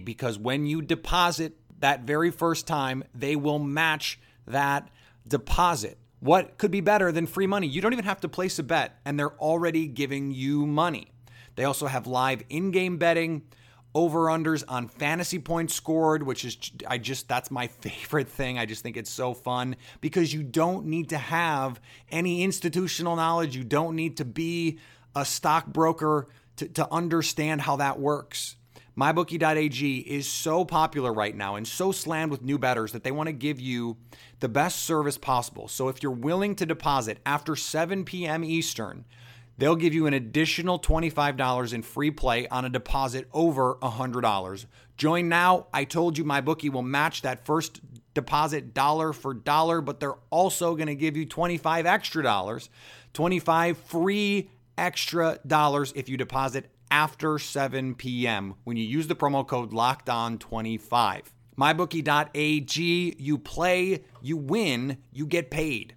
because 0.01 0.39
when 0.39 0.67
you 0.67 0.83
deposit 0.83 1.55
that 1.81 2.03
very 2.03 2.31
first 2.31 2.67
time, 2.67 3.05
they 3.15 3.37
will 3.37 3.59
match 3.59 4.19
that 4.47 4.89
deposit. 5.27 5.99
What 6.21 6.59
could 6.59 6.71
be 6.71 6.81
better 6.81 7.13
than 7.13 7.27
free 7.27 7.47
money? 7.47 7.67
You 7.69 7.81
don't 7.81 7.93
even 7.93 8.07
have 8.07 8.21
to 8.23 8.29
place 8.29 8.59
a 8.59 8.63
bet, 8.65 8.99
and 9.05 9.19
they're 9.19 9.37
already 9.39 9.87
giving 9.87 10.33
you 10.33 10.67
money. 10.67 11.13
They 11.59 11.65
also 11.65 11.89
have 11.89 12.07
live 12.07 12.45
in 12.49 12.71
game 12.71 12.99
betting, 12.99 13.43
over 13.93 14.27
unders 14.27 14.63
on 14.69 14.87
fantasy 14.87 15.41
points 15.41 15.75
scored, 15.75 16.23
which 16.23 16.45
is, 16.45 16.57
I 16.87 16.99
just, 16.99 17.27
that's 17.27 17.51
my 17.51 17.67
favorite 17.81 18.29
thing. 18.29 18.61
I 18.61 18.65
just 18.65 18.85
think 18.85 18.97
it's 18.97 19.11
so 19.11 19.35
fun 19.35 19.75
because 20.01 20.33
you 20.33 20.45
don't 20.45 20.87
need 20.87 21.09
to 21.09 21.19
have 21.19 21.81
any 22.13 22.45
institutional 22.45 23.17
knowledge. 23.17 23.57
You 23.57 23.65
don't 23.65 23.97
need 23.97 24.19
to 24.19 24.25
be 24.25 24.79
a 25.17 25.25
stockbroker 25.25 26.29
to, 26.59 26.69
to 26.69 26.93
understand 26.93 27.63
how 27.63 27.75
that 27.75 27.99
works. 27.99 28.55
MyBookie.ag 28.97 29.99
is 29.99 30.29
so 30.29 30.65
popular 30.65 31.13
right 31.13 31.35
now 31.35 31.57
and 31.57 31.67
so 31.67 31.91
slammed 31.91 32.31
with 32.31 32.43
new 32.43 32.59
bettors 32.59 32.93
that 32.93 33.03
they 33.03 33.11
want 33.11 33.27
to 33.27 33.33
give 33.33 33.59
you 33.59 33.97
the 34.39 34.49
best 34.49 34.85
service 34.85 35.19
possible. 35.19 35.67
So 35.67 35.89
if 35.89 36.05
you're 36.05 36.13
willing 36.13 36.55
to 36.55 36.67
deposit 36.67 37.19
after 37.27 37.57
7 37.57 38.05
p.m. 38.05 38.45
Eastern, 38.45 39.07
They'll 39.59 39.77
give 39.77 39.93
you 39.93 40.07
an 40.07 40.15
additional 40.15 40.79
$25 40.79 41.73
in 41.75 41.83
free 41.83 42.13
play 42.13 42.47
on 42.49 42.65
a 42.65 42.69
deposit 42.69 43.29
over 43.33 43.75
$100. 43.83 44.67
Join 44.97 45.29
now. 45.29 45.67
I 45.75 45.85
told 45.85 46.17
you 46.17 46.25
my 46.25 46.41
bookie 46.41 46.71
will 46.71 46.83
match 46.83 47.23
that 47.23 47.45
first 47.45 47.81
deposit 48.15 48.73
dollar 48.73 49.13
for 49.13 49.35
dollar, 49.35 49.81
but 49.81 50.01
they're 50.01 50.19
also 50.31 50.75
going 50.75 50.87
to 50.87 50.95
give 50.95 51.17
you 51.17 51.27
25 51.27 51.87
extra 51.87 52.23
dollars 52.23 52.71
25 53.15 53.79
free 53.79 54.51
extra 54.77 55.39
dollars 55.47 55.93
if 55.97 56.09
you 56.09 56.17
deposit 56.17 56.71
after 56.91 57.39
7 57.39 57.95
p.m. 57.97 58.55
when 58.65 58.77
you 58.77 58.85
use 58.85 59.09
the 59.09 59.17
promo 59.17 59.47
code 59.47 59.73
locked 59.73 60.09
on 60.09 60.39
25. 60.39 61.35
MyBookie.ag, 61.59 63.17
you 63.19 63.39
play, 63.39 64.05
you 64.23 64.37
win, 64.37 64.99
you 65.13 65.27
get 65.27 65.51
paid. 65.51 65.97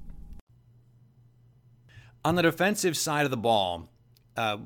On 2.23 2.35
the 2.35 2.43
defensive 2.43 2.95
side 2.95 3.25
of 3.25 3.31
the 3.31 3.37
ball, 3.37 3.89
uh, 4.37 4.57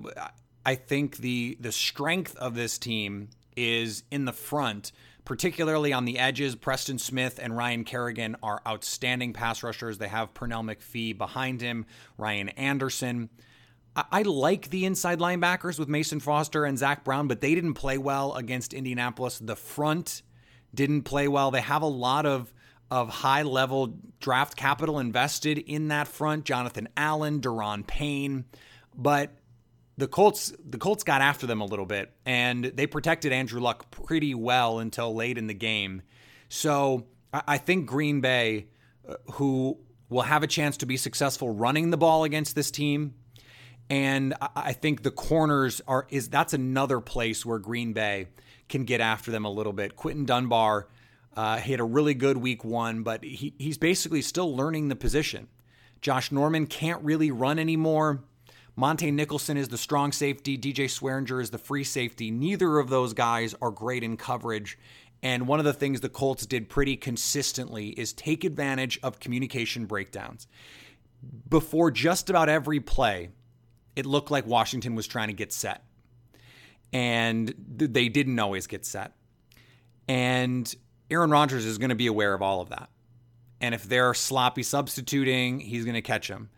I 0.66 0.76
think 0.76 1.18
the 1.18 1.58
the 1.60 1.72
strength 1.72 2.36
of 2.38 2.56
this 2.56 2.78
team 2.78 3.30
is 3.56 4.04
in 4.12 4.26
the 4.26 4.34
front, 4.34 4.92
particularly 5.24 5.94
on 5.94 6.06
the 6.06 6.20
edges. 6.20 6.56
Preston 6.56 6.98
Smith 6.98 7.40
and 7.42 7.56
Ryan 7.56 7.84
Kerrigan 7.84 8.36
are 8.44 8.62
outstanding 8.68 9.32
pass 9.32 9.64
rushers. 9.64 9.98
They 9.98 10.08
have 10.08 10.34
Pernell 10.34 10.64
McPhee 10.64 11.18
behind 11.18 11.62
him, 11.62 11.86
Ryan 12.18 12.50
Anderson. 12.50 13.30
I, 13.96 14.04
I 14.12 14.22
like 14.24 14.70
the 14.70 14.86
inside 14.86 15.20
linebackers 15.20 15.80
with 15.80 15.88
Mason 15.88 16.20
Foster 16.20 16.66
and 16.66 16.78
Zach 16.78 17.04
Brown, 17.04 17.28
but 17.28 17.42
they 17.42 17.56
didn't 17.56 17.76
play 17.76 17.98
well 17.98 18.34
against 18.34 18.74
Indianapolis. 18.74 19.40
The 19.40 19.56
front 19.56 20.24
didn't 20.74 21.04
play 21.04 21.28
well. 21.28 21.52
They 21.52 21.62
have 21.62 21.84
a 21.84 21.88
lot 21.88 22.26
of 22.26 22.54
of 22.92 23.10
high 23.10 23.44
level 23.44 23.98
draft 24.20 24.56
capital 24.56 25.00
invested 25.00 25.58
in 25.58 25.89
that 25.89 26.08
front. 26.08 26.46
Jonathan 26.46 26.88
Allen, 26.96 27.42
Daron 27.42 27.86
Payne, 27.86 28.46
but 28.96 29.32
the 29.98 30.08
Colts 30.08 30.54
the 30.63 30.77
Colts 30.77 31.04
got 31.04 31.22
after 31.22 31.48
them 31.48 31.62
a 31.62 31.65
little 31.65 31.86
bit 31.86 32.12
and 32.25 32.65
they 32.65 32.88
protected 32.88 33.32
Andrew 33.32 33.62
Luck 33.62 33.92
pretty 33.92 34.36
well 34.36 34.80
until 34.80 35.13
late 35.15 35.38
in 35.38 35.48
the 35.48 35.54
game. 35.54 36.01
So 36.50 37.08
I 37.34 37.58
think 37.58 37.88
Green 37.88 38.22
Bay, 38.22 38.68
uh, 39.08 39.15
who 39.34 39.77
will 40.10 40.22
have 40.22 40.44
a 40.44 40.48
chance 40.48 40.77
to 40.77 40.86
be 40.86 40.98
successful 40.98 41.50
running 41.50 41.89
the 41.89 41.98
ball 41.98 42.24
against 42.24 42.56
this 42.56 42.72
team, 42.72 43.15
and 43.89 44.34
I 44.56 44.74
think 44.74 45.04
the 45.04 45.12
corners 45.12 45.82
are 45.88 46.08
is 46.10 46.30
that's 46.30 46.54
another 46.54 47.00
place 47.00 47.46
where 47.46 47.60
Green 47.60 47.94
Bay 47.94 48.27
can 48.68 48.84
get 48.84 49.01
after 49.01 49.32
them 49.32 49.46
a 49.46 49.50
little 49.50 49.74
bit. 49.74 49.96
Quinton 49.96 50.25
Dunbar 50.25 50.88
uh, 51.36 51.58
he 51.58 51.72
had 51.72 51.80
a 51.80 51.86
really 51.86 52.13
good 52.13 52.38
week 52.38 52.63
one, 52.63 53.04
but 53.04 53.24
he, 53.24 53.54
he's 53.58 53.77
basically 53.77 54.22
still 54.22 54.56
learning 54.56 54.88
the 54.88 54.96
position. 54.96 55.48
Josh 56.01 56.32
Norman 56.32 56.68
can't 56.68 57.04
really 57.04 57.32
run 57.32 57.60
anymore. 57.60 58.24
Montae 58.77 59.13
Nicholson 59.13 59.58
is 59.58 59.70
the 59.70 59.77
strong 59.77 60.12
safety. 60.12 60.58
DJ 60.58 60.86
Swearinger 60.86 61.42
is 61.42 61.50
the 61.50 61.58
free 61.58 61.84
safety. 61.84 62.30
Neither 62.30 62.77
of 62.77 62.89
those 62.89 63.13
guys 63.13 63.56
are 63.62 63.72
great 63.72 64.04
in 64.04 64.18
coverage. 64.18 64.77
And 65.24 65.48
one 65.48 65.60
of 65.60 65.65
the 65.65 65.74
things 65.74 66.01
the 66.01 66.10
Colts 66.10 66.46
did 66.46 66.70
pretty 66.70 66.98
consistently 66.98 67.89
is 67.89 68.13
take 68.13 68.44
advantage 68.44 69.00
of 69.01 69.20
communication 69.20 69.86
breakdowns. 69.86 70.48
Before 71.50 71.89
just 71.89 72.30
about 72.30 72.50
every 72.50 72.80
play, 72.80 73.30
it 73.96 74.06
looked 74.06 74.30
like 74.30 74.46
Washington 74.46 74.94
was 74.94 75.08
trying 75.08 75.30
to 75.30 75.34
get 75.34 75.51
set. 75.51 75.84
And 76.94 77.54
they 77.58 78.10
didn't 78.10 78.38
always 78.39 78.68
get 78.68 78.86
set. 78.86 79.13
And 80.08 80.74
Aaron 81.10 81.30
Rodgers 81.30 81.66
is 81.66 81.78
going 81.78 81.90
to 81.90 81.96
be 81.96 82.08
aware 82.08 82.34
of 82.34 82.42
all 82.42 82.62
of 82.62 82.70
that. 82.70 82.90
And 83.62 83.74
if 83.74 83.84
they're 83.84 84.14
sloppy 84.14 84.64
substituting, 84.64 85.60
he's 85.60 85.86
going 85.86 85.96
to 85.96 86.02
catch 86.02 86.28
him 86.28 86.50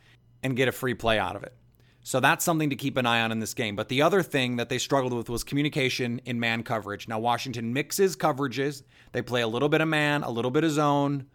and 0.44 0.56
get 0.56 0.68
a 0.68 0.72
free 0.72 0.94
play 0.94 1.20
out 1.20 1.36
of 1.36 1.44
it. 1.44 1.54
So 2.02 2.22
that's 2.22 2.46
something 2.46 2.70
to 2.70 2.78
keep 2.78 2.96
an 2.96 3.06
eye 3.06 3.22
on 3.22 3.34
in 3.34 3.40
this 3.40 3.54
game. 3.54 3.76
But 3.76 3.90
the 3.90 4.02
other 4.02 4.24
thing 4.24 4.56
that 4.56 4.70
they 4.70 4.78
struggled 4.78 5.14
with 5.14 5.30
was 5.30 5.44
communication 5.44 6.22
in 6.24 6.40
man 6.40 6.64
coverage. 6.64 7.08
Now, 7.08 7.20
Washington 7.20 7.74
mixes 7.74 8.16
coverages. 8.16 8.84
They 9.12 9.22
play 9.22 9.42
a 9.42 9.48
little 9.48 9.68
bit 9.68 9.82
of 9.82 9.90
man, 9.90 10.24
a 10.24 10.30
little 10.30 10.52
bit 10.52 10.64
of 10.64 10.72
zone. 10.72 11.26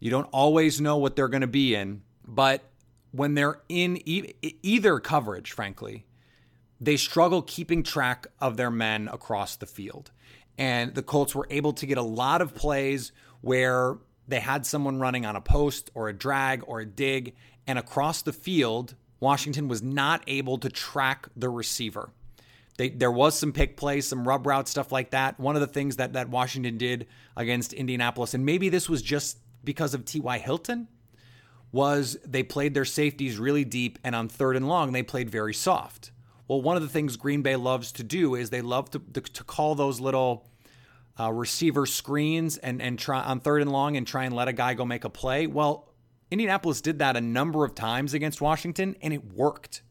You 0.00 0.10
don't 0.10 0.28
always 0.32 0.80
know 0.80 0.96
what 0.96 1.14
they're 1.14 1.28
going 1.28 1.42
to 1.42 1.46
be 1.46 1.76
in. 1.76 2.02
But 2.26 2.64
when 3.12 3.34
they're 3.34 3.60
in 3.68 3.96
e- 4.08 4.32
either 4.62 4.98
coverage, 4.98 5.52
frankly, 5.52 6.04
they 6.80 6.96
struggle 6.96 7.42
keeping 7.42 7.84
track 7.84 8.26
of 8.40 8.56
their 8.56 8.70
men 8.70 9.08
across 9.12 9.54
the 9.54 9.66
field. 9.66 10.10
And 10.58 10.94
the 10.94 11.02
Colts 11.02 11.34
were 11.34 11.46
able 11.50 11.72
to 11.74 11.86
get 11.86 11.96
a 11.96 12.02
lot 12.02 12.42
of 12.42 12.54
plays 12.54 13.12
where 13.40 13.96
they 14.26 14.40
had 14.40 14.66
someone 14.66 14.98
running 15.00 15.24
on 15.24 15.36
a 15.36 15.40
post 15.40 15.90
or 15.94 16.08
a 16.08 16.12
drag 16.12 16.62
or 16.66 16.80
a 16.80 16.86
dig. 16.86 17.34
And 17.66 17.78
across 17.78 18.22
the 18.22 18.32
field, 18.32 18.94
Washington 19.20 19.68
was 19.68 19.82
not 19.82 20.22
able 20.26 20.58
to 20.58 20.68
track 20.68 21.28
the 21.36 21.48
receiver. 21.48 22.10
They, 22.76 22.90
there 22.90 23.10
was 23.10 23.36
some 23.36 23.52
pick 23.52 23.76
plays, 23.76 24.06
some 24.06 24.26
rub 24.26 24.46
route 24.46 24.68
stuff 24.68 24.92
like 24.92 25.10
that. 25.10 25.38
One 25.40 25.56
of 25.56 25.60
the 25.60 25.66
things 25.66 25.96
that, 25.96 26.12
that 26.12 26.28
Washington 26.28 26.78
did 26.78 27.06
against 27.36 27.72
Indianapolis, 27.72 28.34
and 28.34 28.46
maybe 28.46 28.68
this 28.68 28.88
was 28.88 29.02
just 29.02 29.38
because 29.64 29.94
of 29.94 30.04
T.Y. 30.04 30.38
Hilton, 30.38 30.86
was 31.72 32.16
they 32.24 32.42
played 32.42 32.74
their 32.74 32.84
safeties 32.84 33.36
really 33.36 33.64
deep, 33.64 33.98
and 34.04 34.14
on 34.14 34.28
third 34.28 34.56
and 34.56 34.68
long, 34.68 34.92
they 34.92 35.02
played 35.02 35.28
very 35.28 35.52
soft. 35.52 36.12
Well, 36.46 36.62
one 36.62 36.76
of 36.76 36.82
the 36.82 36.88
things 36.88 37.16
Green 37.16 37.42
Bay 37.42 37.56
loves 37.56 37.92
to 37.92 38.04
do 38.04 38.34
is 38.34 38.48
they 38.48 38.62
love 38.62 38.90
to, 38.92 39.00
to, 39.12 39.20
to 39.20 39.44
call 39.44 39.74
those 39.74 40.00
little 40.00 40.47
uh, 41.18 41.32
receiver 41.32 41.86
screens 41.86 42.56
and 42.58 42.80
and 42.80 42.98
try 42.98 43.20
on 43.20 43.40
third 43.40 43.62
and 43.62 43.72
long 43.72 43.96
and 43.96 44.06
try 44.06 44.24
and 44.24 44.34
let 44.34 44.48
a 44.48 44.52
guy 44.52 44.74
go 44.74 44.84
make 44.84 45.04
a 45.04 45.10
play. 45.10 45.46
Well, 45.46 45.88
Indianapolis 46.30 46.80
did 46.80 46.98
that 46.98 47.16
a 47.16 47.20
number 47.20 47.64
of 47.64 47.74
times 47.74 48.14
against 48.14 48.40
Washington, 48.40 48.96
and 49.00 49.12
it 49.14 49.32
worked. 49.32 49.82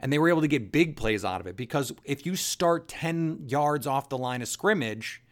And 0.00 0.12
they 0.12 0.18
were 0.18 0.28
able 0.28 0.42
to 0.42 0.48
get 0.48 0.70
big 0.70 0.96
plays 0.96 1.24
out 1.24 1.40
of 1.40 1.46
it 1.46 1.56
because 1.56 1.92
if 2.04 2.24
you 2.24 2.36
start 2.36 2.86
10 2.88 3.46
yards 3.48 3.86
off 3.86 4.08
the 4.08 4.18
line 4.18 4.42
of 4.42 4.48
scrimmage, 4.48 5.22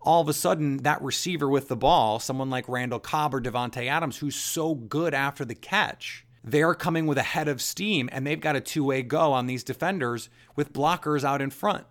all 0.00 0.20
of 0.20 0.28
a 0.28 0.32
sudden 0.32 0.78
that 0.78 1.02
receiver 1.02 1.48
with 1.48 1.66
the 1.66 1.76
ball, 1.76 2.20
someone 2.20 2.50
like 2.50 2.68
Randall 2.68 3.00
Cobb 3.00 3.34
or 3.34 3.40
Davante 3.40 3.88
Adams, 3.88 4.18
who's 4.18 4.36
so 4.36 4.74
good 4.74 5.12
after 5.12 5.44
the 5.44 5.56
catch, 5.56 6.24
they're 6.44 6.74
coming 6.74 7.06
with 7.06 7.18
a 7.18 7.22
head 7.22 7.48
of 7.48 7.60
steam 7.60 8.08
and 8.12 8.24
they've 8.24 8.40
got 8.40 8.56
a 8.56 8.60
two 8.60 8.84
way 8.84 9.02
go 9.02 9.32
on 9.32 9.46
these 9.46 9.64
defenders 9.64 10.28
with 10.54 10.72
blockers 10.72 11.24
out 11.24 11.42
in 11.42 11.50
front. 11.50 11.84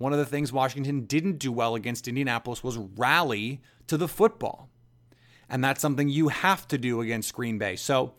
One 0.00 0.14
of 0.14 0.18
the 0.18 0.24
things 0.24 0.50
Washington 0.50 1.02
didn't 1.02 1.38
do 1.38 1.52
well 1.52 1.74
against 1.74 2.08
Indianapolis 2.08 2.64
was 2.64 2.78
rally 2.78 3.60
to 3.86 3.98
the 3.98 4.08
football. 4.08 4.70
And 5.50 5.62
that's 5.62 5.82
something 5.82 6.08
you 6.08 6.28
have 6.28 6.66
to 6.68 6.78
do 6.78 7.02
against 7.02 7.34
Green 7.34 7.58
Bay. 7.58 7.76
So 7.76 8.14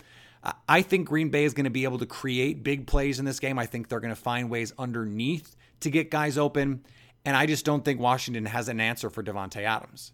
I 0.70 0.84
think 0.84 1.08
Green 1.08 1.30
Bay 1.30 1.44
is 1.44 1.56
going 1.56 1.64
to 1.64 1.72
be 1.72 1.86
able 1.86 1.98
to 1.98 2.06
create 2.06 2.64
big 2.64 2.86
plays 2.86 3.18
in 3.18 3.26
this 3.26 3.40
game. 3.40 3.58
I 3.58 3.66
think 3.66 3.90
they're 3.90 4.00
going 4.00 4.14
to 4.14 4.22
find 4.22 4.48
ways 4.48 4.72
underneath 4.78 5.56
to 5.80 5.90
get 5.90 6.12
guys 6.12 6.38
open. 6.38 6.86
And 7.26 7.36
I 7.36 7.48
just 7.48 7.66
don't 7.66 7.84
think 7.84 8.00
Washington 8.00 8.46
has 8.46 8.68
an 8.68 8.80
answer 8.80 9.10
for 9.10 9.24
Davante 9.24 9.64
Adams. 9.64 10.12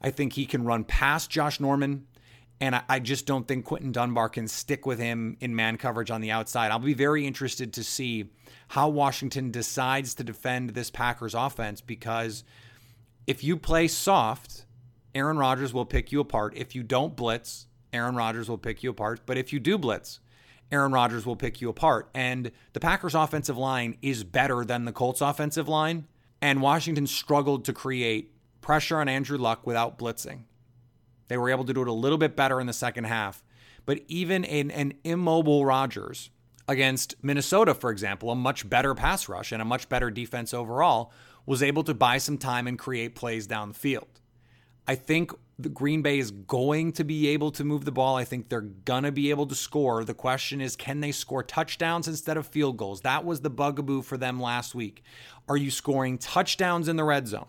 I 0.00 0.10
think 0.10 0.34
he 0.34 0.46
can 0.46 0.62
run 0.62 0.84
past 0.84 1.30
Josh 1.30 1.58
Norman. 1.58 2.06
And 2.60 2.80
I 2.88 2.98
just 2.98 3.24
don't 3.24 3.46
think 3.46 3.64
Quinton 3.64 3.92
Dunbar 3.92 4.28
can 4.28 4.48
stick 4.48 4.84
with 4.84 4.98
him 4.98 5.36
in 5.40 5.54
man 5.54 5.76
coverage 5.76 6.10
on 6.10 6.20
the 6.20 6.32
outside. 6.32 6.72
I'll 6.72 6.80
be 6.80 6.94
very 6.94 7.24
interested 7.24 7.72
to 7.74 7.84
see 7.84 8.30
how 8.68 8.88
Washington 8.88 9.52
decides 9.52 10.14
to 10.14 10.24
defend 10.24 10.70
this 10.70 10.90
Packers 10.90 11.34
offense 11.34 11.80
because 11.80 12.42
if 13.28 13.44
you 13.44 13.56
play 13.56 13.86
soft, 13.86 14.66
Aaron 15.14 15.38
Rodgers 15.38 15.72
will 15.72 15.84
pick 15.84 16.10
you 16.10 16.18
apart. 16.18 16.56
If 16.56 16.74
you 16.74 16.82
don't 16.82 17.14
blitz, 17.14 17.66
Aaron 17.92 18.16
Rodgers 18.16 18.48
will 18.48 18.58
pick 18.58 18.82
you 18.82 18.90
apart. 18.90 19.20
But 19.24 19.38
if 19.38 19.52
you 19.52 19.60
do 19.60 19.78
blitz, 19.78 20.18
Aaron 20.72 20.92
Rodgers 20.92 21.24
will 21.24 21.36
pick 21.36 21.60
you 21.60 21.68
apart. 21.68 22.10
And 22.14 22.50
the 22.72 22.80
Packers 22.80 23.14
offensive 23.14 23.56
line 23.56 23.96
is 24.02 24.24
better 24.24 24.64
than 24.64 24.84
the 24.84 24.92
Colts 24.92 25.20
offensive 25.20 25.68
line. 25.68 26.06
And 26.42 26.60
Washington 26.60 27.06
struggled 27.06 27.64
to 27.66 27.72
create 27.72 28.34
pressure 28.60 28.98
on 28.98 29.08
Andrew 29.08 29.38
Luck 29.38 29.66
without 29.66 29.98
blitzing. 29.98 30.44
They 31.28 31.38
were 31.38 31.50
able 31.50 31.64
to 31.64 31.72
do 31.72 31.82
it 31.82 31.88
a 31.88 31.92
little 31.92 32.18
bit 32.18 32.36
better 32.36 32.60
in 32.60 32.66
the 32.66 32.72
second 32.72 33.04
half. 33.04 33.42
But 33.86 34.00
even 34.08 34.44
in 34.44 34.70
an 34.70 34.94
immobile 35.04 35.64
Rodgers 35.64 36.30
against 36.66 37.14
Minnesota, 37.22 37.74
for 37.74 37.90
example, 37.90 38.30
a 38.30 38.34
much 38.34 38.68
better 38.68 38.94
pass 38.94 39.28
rush 39.28 39.52
and 39.52 39.62
a 39.62 39.64
much 39.64 39.88
better 39.88 40.10
defense 40.10 40.52
overall, 40.52 41.12
was 41.46 41.62
able 41.62 41.84
to 41.84 41.94
buy 41.94 42.18
some 42.18 42.36
time 42.36 42.66
and 42.66 42.78
create 42.78 43.14
plays 43.14 43.46
down 43.46 43.68
the 43.68 43.74
field. 43.74 44.20
I 44.86 44.94
think 44.94 45.32
the 45.58 45.68
Green 45.68 46.02
Bay 46.02 46.18
is 46.18 46.30
going 46.30 46.92
to 46.92 47.04
be 47.04 47.28
able 47.28 47.50
to 47.52 47.64
move 47.64 47.84
the 47.84 47.92
ball. 47.92 48.16
I 48.16 48.24
think 48.24 48.48
they're 48.48 48.60
going 48.60 49.02
to 49.02 49.12
be 49.12 49.30
able 49.30 49.46
to 49.46 49.54
score. 49.54 50.04
The 50.04 50.14
question 50.14 50.60
is, 50.60 50.76
can 50.76 51.00
they 51.00 51.12
score 51.12 51.42
touchdowns 51.42 52.08
instead 52.08 52.36
of 52.36 52.46
field 52.46 52.76
goals? 52.76 53.00
That 53.00 53.24
was 53.24 53.40
the 53.40 53.50
bugaboo 53.50 54.02
for 54.02 54.16
them 54.16 54.40
last 54.40 54.74
week. 54.74 55.02
Are 55.48 55.56
you 55.56 55.70
scoring 55.70 56.16
touchdowns 56.16 56.88
in 56.88 56.96
the 56.96 57.04
red 57.04 57.26
zone? 57.26 57.48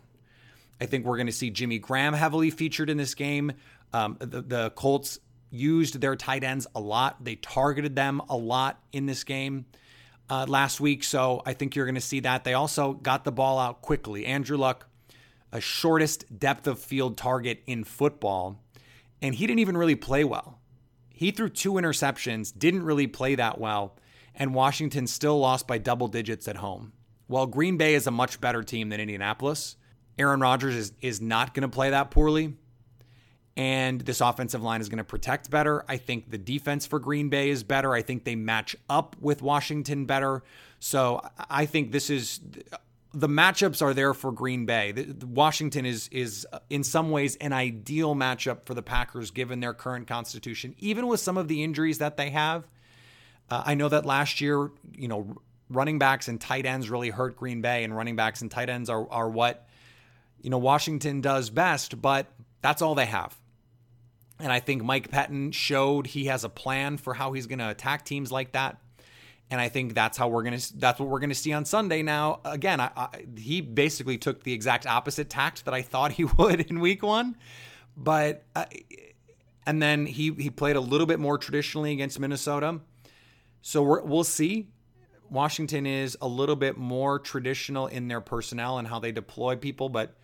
I 0.81 0.86
think 0.86 1.05
we're 1.05 1.17
going 1.17 1.27
to 1.27 1.33
see 1.33 1.50
Jimmy 1.50 1.79
Graham 1.79 2.13
heavily 2.13 2.50
featured 2.51 2.89
in 2.89 2.98
this 2.98 3.15
game. 3.15 3.51
Um, 3.93 4.17
the, 4.19 4.41
the 4.41 4.69
Colts 4.71 5.19
used 5.51 6.00
their 6.00 6.15
tight 6.15 6.43
ends 6.43 6.67
a 6.75 6.79
lot. 6.79 7.24
They 7.24 7.36
targeted 7.36 7.95
them 7.95 8.21
a 8.29 8.38
lot 8.38 8.81
in 8.91 9.05
this 9.05 9.24
game 9.24 9.65
uh, 10.29 10.45
last 10.48 10.79
week. 10.79 11.03
So 11.03 11.41
I 11.45 11.53
think 11.53 11.75
you're 11.75 11.86
going 11.86 11.95
to 11.95 12.01
see 12.01 12.21
that. 12.21 12.43
They 12.43 12.53
also 12.53 12.93
got 12.93 13.24
the 13.24 13.31
ball 13.31 13.59
out 13.59 13.81
quickly. 13.81 14.25
Andrew 14.25 14.57
Luck, 14.57 14.88
a 15.51 15.59
shortest 15.59 16.39
depth 16.39 16.67
of 16.67 16.79
field 16.79 17.17
target 17.17 17.63
in 17.65 17.83
football, 17.83 18.63
and 19.21 19.36
he 19.36 19.48
didn't 19.48 19.59
even 19.59 19.77
really 19.77 19.95
play 19.95 20.24
well. 20.24 20.59
He 21.09 21.31
threw 21.31 21.50
two 21.50 21.74
interceptions, 21.74 22.57
didn't 22.57 22.83
really 22.83 23.07
play 23.07 23.36
that 23.36 23.59
well, 23.59 23.98
and 24.36 24.53
Washington 24.53 25.07
still 25.07 25.39
lost 25.39 25.67
by 25.67 25.77
double 25.77 26.07
digits 26.07 26.48
at 26.48 26.57
home. 26.57 26.93
While 27.27 27.48
Green 27.48 27.77
Bay 27.77 27.93
is 27.93 28.07
a 28.07 28.12
much 28.12 28.39
better 28.39 28.63
team 28.63 28.89
than 28.89 29.01
Indianapolis, 29.01 29.75
Aaron 30.19 30.41
Rodgers 30.41 30.75
is, 30.75 30.93
is 31.01 31.21
not 31.21 31.53
going 31.53 31.61
to 31.61 31.73
play 31.73 31.89
that 31.89 32.11
poorly 32.11 32.53
and 33.59 33.99
this 33.99 34.21
offensive 34.21 34.63
line 34.63 34.79
is 34.79 34.88
going 34.88 34.99
to 34.99 35.03
protect 35.03 35.49
better. 35.49 35.83
I 35.89 35.97
think 35.97 36.31
the 36.31 36.38
defense 36.38 36.85
for 36.85 36.97
Green 36.97 37.27
Bay 37.27 37.49
is 37.49 37.61
better. 37.61 37.93
I 37.93 38.01
think 38.01 38.23
they 38.23 38.35
match 38.35 38.73
up 38.89 39.17
with 39.19 39.41
Washington 39.41 40.05
better. 40.05 40.43
So 40.79 41.21
I 41.49 41.65
think 41.65 41.91
this 41.91 42.09
is 42.09 42.39
the 43.13 43.27
matchups 43.27 43.81
are 43.81 43.93
there 43.93 44.13
for 44.13 44.31
Green 44.31 44.65
Bay. 44.65 44.93
Washington 45.25 45.85
is 45.85 46.07
is 46.07 46.47
in 46.69 46.85
some 46.85 47.11
ways 47.11 47.35
an 47.38 47.51
ideal 47.51 48.15
matchup 48.15 48.65
for 48.65 48.73
the 48.73 48.81
Packers 48.81 49.29
given 49.29 49.59
their 49.59 49.73
current 49.73 50.07
constitution, 50.07 50.73
even 50.79 51.07
with 51.07 51.19
some 51.19 51.38
of 51.38 51.49
the 51.49 51.61
injuries 51.61 51.97
that 51.97 52.15
they 52.15 52.29
have. 52.29 52.65
Uh, 53.49 53.63
I 53.65 53.73
know 53.73 53.89
that 53.89 54.05
last 54.05 54.39
year, 54.39 54.71
you 54.95 55.09
know, 55.09 55.35
running 55.69 55.99
backs 55.99 56.29
and 56.29 56.39
tight 56.39 56.65
ends 56.65 56.89
really 56.89 57.09
hurt 57.09 57.35
Green 57.35 57.61
Bay, 57.61 57.83
and 57.83 57.93
running 57.93 58.15
backs 58.15 58.41
and 58.41 58.49
tight 58.49 58.69
ends 58.69 58.89
are 58.89 59.11
are 59.11 59.29
what 59.29 59.67
you 60.41 60.50
know 60.50 60.58
Washington 60.58 61.22
does 61.22 61.50
best, 61.50 62.01
but 62.01 62.27
that's 62.62 62.81
all 62.81 62.96
they 62.96 63.05
have. 63.05 63.38
And 64.39 64.51
I 64.51 64.60
think 64.60 64.84
Mike 64.84 65.12
Pettine 65.12 65.53
showed 65.53 66.08
he 66.08 66.25
has 66.25 66.43
a 66.43 66.50
plan 66.50 66.98
for 66.98 67.13
how 67.13 67.34
he's 67.34 67.46
going 67.46 67.60
to 67.60 67.69
attack 67.69 68.05
teams 68.05 68.31
like 68.31 68.53
that. 68.53 68.77
And 69.51 69.60
I 69.60 69.67
think 69.67 69.96
that's 69.96 70.17
how 70.17 70.27
we're 70.27 70.43
gonna. 70.43 70.60
That's 70.75 71.00
what 71.00 71.10
we're 71.10 71.19
gonna 71.19 71.34
see 71.34 71.53
on 71.53 71.65
Sunday. 71.65 72.03
Now, 72.03 72.39
again, 72.46 72.79
I, 72.79 72.91
I, 72.96 73.08
he 73.36 73.62
basically 73.62 74.19
took 74.19 74.43
the 74.43 74.53
exact 74.53 74.86
opposite 74.86 75.27
tact 75.27 75.65
that 75.65 75.74
I 75.74 75.81
thought 75.81 76.12
he 76.12 76.24
would 76.38 76.62
in 76.62 76.79
Week 76.79 77.01
One, 77.01 77.36
but 77.98 78.43
uh, 78.55 78.65
and 79.65 79.81
then 79.81 80.05
he 80.05 80.34
he 80.34 80.51
played 80.51 80.75
a 80.75 80.79
little 80.79 81.08
bit 81.08 81.19
more 81.19 81.39
traditionally 81.39 81.91
against 81.93 82.19
Minnesota. 82.19 82.79
So 83.63 83.81
we 83.81 84.08
will 84.08 84.24
see. 84.24 84.67
Washington 85.31 85.86
is 85.86 86.15
a 86.22 86.27
little 86.27 86.55
bit 86.55 86.77
more 86.77 87.17
traditional 87.19 87.88
in 87.88 88.08
their 88.08 88.22
personnel 88.22 88.77
and 88.77 88.88
how 88.88 89.00
they 89.00 89.12
deploy 89.12 89.55
people, 89.55 89.89
but 89.89 90.15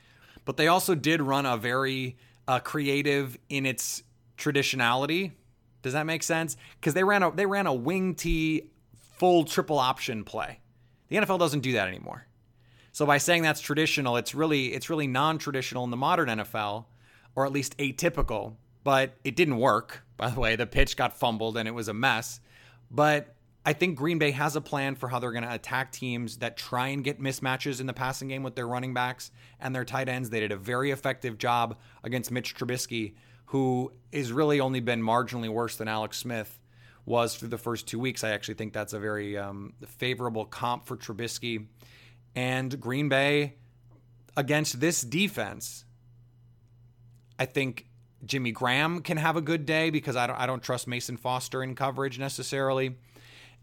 but 0.46 0.58
they 0.58 0.68
also 0.68 0.96
did 0.96 1.22
run 1.22 1.46
a 1.46 1.58
very 1.58 2.18
uh, 2.48 2.60
creative 2.60 3.38
in 3.50 3.66
its 3.66 4.04
traditionality. 4.38 5.32
Does 5.82 5.94
that 5.94 6.06
make 6.06 6.24
sense? 6.24 6.58
Because 6.80 6.94
they 6.94 7.04
ran 7.04 7.24
a 7.24 7.32
they 7.32 7.46
ran 7.46 7.68
a 7.68 7.74
wing 7.74 8.16
T 8.16 8.70
full 9.18 9.46
triple 9.46 9.80
option 9.80 10.24
play. 10.24 10.60
The 11.10 11.18
NFL 11.18 11.40
doesn't 11.40 11.60
do 11.62 11.74
that 11.74 11.88
anymore. 11.88 12.28
So 12.92 13.06
by 13.06 13.18
saying 13.18 13.44
that's 13.44 13.62
traditional, 13.62 14.18
it's 14.18 14.34
really 14.34 14.74
it's 14.74 14.90
really 14.90 15.08
non-traditional 15.08 15.84
in 15.84 15.92
the 15.92 15.98
modern 15.98 16.30
NFL, 16.30 16.86
or 17.36 17.46
at 17.46 17.52
least 17.52 17.78
atypical. 17.78 18.56
But 18.84 19.16
it 19.24 19.36
didn't 19.36 19.58
work. 19.58 20.04
By 20.18 20.30
the 20.30 20.40
way, 20.40 20.56
the 20.56 20.68
pitch 20.68 20.96
got 20.96 21.18
fumbled 21.18 21.58
and 21.58 21.68
it 21.68 21.72
was 21.72 21.88
a 21.88 21.94
mess. 21.94 22.40
But 22.90 23.35
I 23.68 23.74
think 23.74 23.98
Green 23.98 24.20
Bay 24.20 24.30
has 24.32 24.56
a 24.56 24.62
plan 24.62 24.94
for 24.94 25.10
how 25.10 25.18
they're 25.18 25.32
going 25.32 25.44
to 25.44 25.54
attack 25.54 25.92
teams 25.92 26.38
that 26.38 26.56
try 26.56 26.90
and 26.90 27.04
get 27.04 27.20
mismatches 27.20 27.82
in 27.82 27.88
the 27.88 27.94
passing 27.94 28.28
game 28.28 28.44
with 28.44 28.56
their 28.56 28.68
running 28.68 28.94
backs 28.94 29.32
and 29.60 29.74
their 29.74 29.84
tight 29.84 30.08
ends. 30.08 30.30
They 30.30 30.40
did 30.40 30.52
a 30.52 30.58
very 30.58 30.92
effective 30.92 31.40
job 31.40 31.78
against 32.04 32.32
Mitch 32.32 32.56
Trubisky, 32.56 33.16
who 33.46 33.92
has 34.14 34.32
really 34.32 34.60
only 34.60 34.82
been 34.82 35.02
marginally 35.02 35.50
worse 35.50 35.78
than 35.78 35.88
Alex 35.88 36.18
Smith 36.18 36.60
was 37.08 37.36
through 37.36 37.50
the 37.50 37.58
first 37.58 37.88
two 37.88 37.98
weeks. 37.98 38.24
I 38.24 38.30
actually 38.30 38.54
think 38.54 38.74
that's 38.74 38.94
a 38.94 39.00
very 39.00 39.36
um, 39.36 39.74
favorable 39.88 40.46
comp 40.46 40.86
for 40.86 40.96
Trubisky. 40.96 41.66
And 42.36 42.80
Green 42.80 43.10
Bay 43.10 43.56
against 44.38 44.80
this 44.80 45.02
defense, 45.02 45.86
I 47.40 47.46
think 47.46 47.88
Jimmy 48.26 48.52
Graham 48.52 49.02
can 49.02 49.18
have 49.18 49.38
a 49.38 49.42
good 49.42 49.66
day 49.66 49.90
because 49.90 50.16
I 50.16 50.28
don't, 50.28 50.40
I 50.40 50.46
don't 50.46 50.62
trust 50.62 50.88
Mason 50.88 51.18
Foster 51.18 51.64
in 51.64 51.74
coverage 51.76 52.20
necessarily. 52.20 52.96